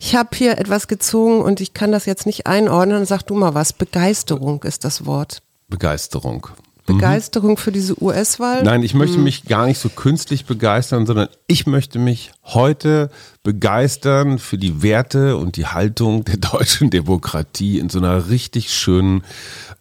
Ich 0.00 0.16
habe 0.16 0.30
hier 0.34 0.58
etwas 0.58 0.88
gezogen 0.88 1.42
und 1.42 1.60
ich 1.60 1.74
kann 1.74 1.92
das 1.92 2.06
jetzt 2.06 2.24
nicht 2.24 2.46
einordnen. 2.46 3.04
Sag 3.04 3.22
du 3.22 3.34
mal 3.34 3.54
was. 3.54 3.72
Begeisterung 3.74 4.62
ist 4.64 4.84
das 4.84 5.04
Wort. 5.04 5.42
Begeisterung. 5.68 6.48
Begeisterung 6.86 7.56
für 7.56 7.72
diese 7.72 8.00
US-Wahl? 8.02 8.62
Nein, 8.62 8.82
ich 8.82 8.94
möchte 8.94 9.18
Mhm. 9.18 9.24
mich 9.24 9.44
gar 9.44 9.66
nicht 9.66 9.78
so 9.78 9.88
künstlich 9.88 10.44
begeistern, 10.46 11.06
sondern 11.06 11.28
ich 11.46 11.66
möchte 11.66 11.98
mich 11.98 12.32
heute 12.44 13.10
begeistern 13.42 14.38
für 14.38 14.58
die 14.58 14.82
Werte 14.82 15.36
und 15.36 15.56
die 15.56 15.66
Haltung 15.66 16.24
der 16.24 16.36
deutschen 16.52 16.90
Demokratie 16.90 17.78
in 17.78 17.88
so 17.88 17.98
einer 17.98 18.28
richtig 18.28 18.72
schönen 18.72 19.22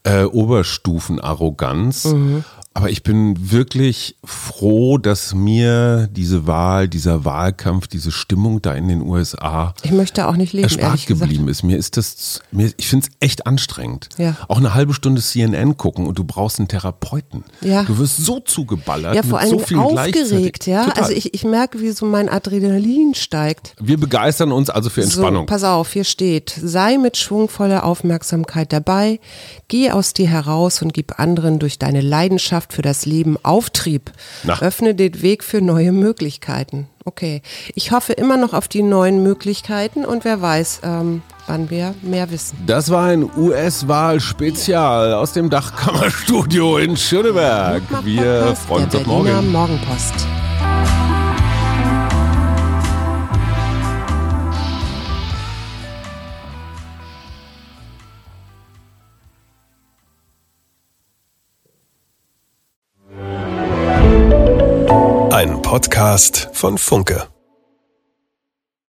äh, 0.03 0.23
Oberstufenarroganz. 0.23 2.05
Mhm. 2.05 2.43
Aber 2.73 2.89
ich 2.89 3.03
bin 3.03 3.51
wirklich 3.51 4.15
froh, 4.23 4.97
dass 4.97 5.34
mir 5.36 6.07
diese 6.10 6.47
Wahl, 6.47 6.88
dieser 6.88 7.25
Wahlkampf, 7.25 7.88
diese 7.88 8.12
Stimmung 8.12 8.62
da 8.62 8.73
in 8.73 8.88
den 8.88 9.01
USA 9.01 9.73
Ich 9.84 9.91
möchte 9.91 10.25
auch 10.25 10.38
nicht 10.38 10.53
leben, 10.53 10.63
erspart 10.63 11.05
geblieben 11.05 11.49
ist. 11.49 11.63
Mir 11.63 11.77
ist 11.77 11.97
das, 11.97 12.41
mir, 12.51 12.71
ich 12.77 12.88
finde 12.88 13.07
es 13.07 13.15
echt 13.19 13.45
anstrengend. 13.45 14.07
Ja. 14.17 14.38
Auch 14.47 14.57
eine 14.57 14.73
halbe 14.73 14.93
Stunde 14.93 15.21
CNN 15.21 15.75
gucken 15.75 16.07
und 16.07 16.17
du 16.17 16.23
brauchst 16.23 16.60
einen 16.60 16.69
Therapeuten. 16.69 17.43
Ja. 17.60 17.84
Du 17.84 17.97
wirst 17.97 18.23
so 18.23 18.39
zugeballert. 18.39 19.15
Ja, 19.15 19.23
vor 19.23 19.41
mit 19.41 19.49
so 19.49 19.57
allem 19.57 19.65
vielen 19.65 19.79
aufgeregt, 19.81 20.65
ja. 20.65 20.86
Total. 20.86 21.03
Also 21.03 21.13
ich, 21.13 21.34
ich 21.34 21.43
merke, 21.43 21.81
wie 21.81 21.91
so 21.91 22.05
mein 22.05 22.29
Adrenalin 22.29 23.15
steigt. 23.15 23.75
Wir 23.81 23.99
begeistern 23.99 24.53
uns 24.53 24.69
also 24.69 24.89
für 24.89 25.03
Entspannung. 25.03 25.43
So, 25.43 25.47
pass 25.47 25.65
auf, 25.65 25.91
hier 25.91 26.05
steht, 26.05 26.57
sei 26.63 26.97
mit 26.97 27.17
schwungvoller 27.17 27.84
Aufmerksamkeit 27.84 28.71
dabei, 28.71 29.19
geh 29.67 29.91
aus 29.91 30.13
dir 30.13 30.29
heraus 30.29 30.81
und 30.81 30.93
gib 30.93 31.19
anderen 31.19 31.60
durch 31.60 31.77
deine 31.77 31.99
Leidenschaft 31.99 32.61
für 32.69 32.82
das 32.82 33.06
Leben 33.06 33.38
Auftrieb. 33.43 34.12
Na. 34.43 34.60
Öffne 34.62 34.95
den 34.95 35.21
Weg 35.21 35.43
für 35.43 35.62
neue 35.62 35.91
Möglichkeiten. 35.91 36.88
Okay, 37.04 37.41
ich 37.74 37.91
hoffe 37.91 38.13
immer 38.13 38.38
noch 38.38 38.54
auf 38.54 38.67
die 38.67 38.84
neuen 38.84 39.24
Möglichkeiten 39.24 40.06
und 40.06 40.24
wer 40.24 40.41
weiß, 40.41 40.82
ähm, 40.84 41.24
wann 41.47 41.69
wir 41.71 41.95
mehr 42.04 42.30
wissen. 42.30 42.58
Das 42.67 42.91
war 42.91 43.08
ein 43.08 43.30
US-Wahl-Spezial 43.36 45.13
aus 45.13 45.34
dem 45.34 45.50
Dachkammerstudio 45.50 46.78
in 46.78 46.95
Schöneberg. 46.95 47.82
Wir 48.04 48.56
freuen 48.56 48.86
uns 48.86 48.95
auf 48.95 49.06
morgen. 49.08 49.52
Morgenpost. 49.52 50.28
Podcast 65.71 66.49
von 66.51 66.77
Funke. 66.77 67.29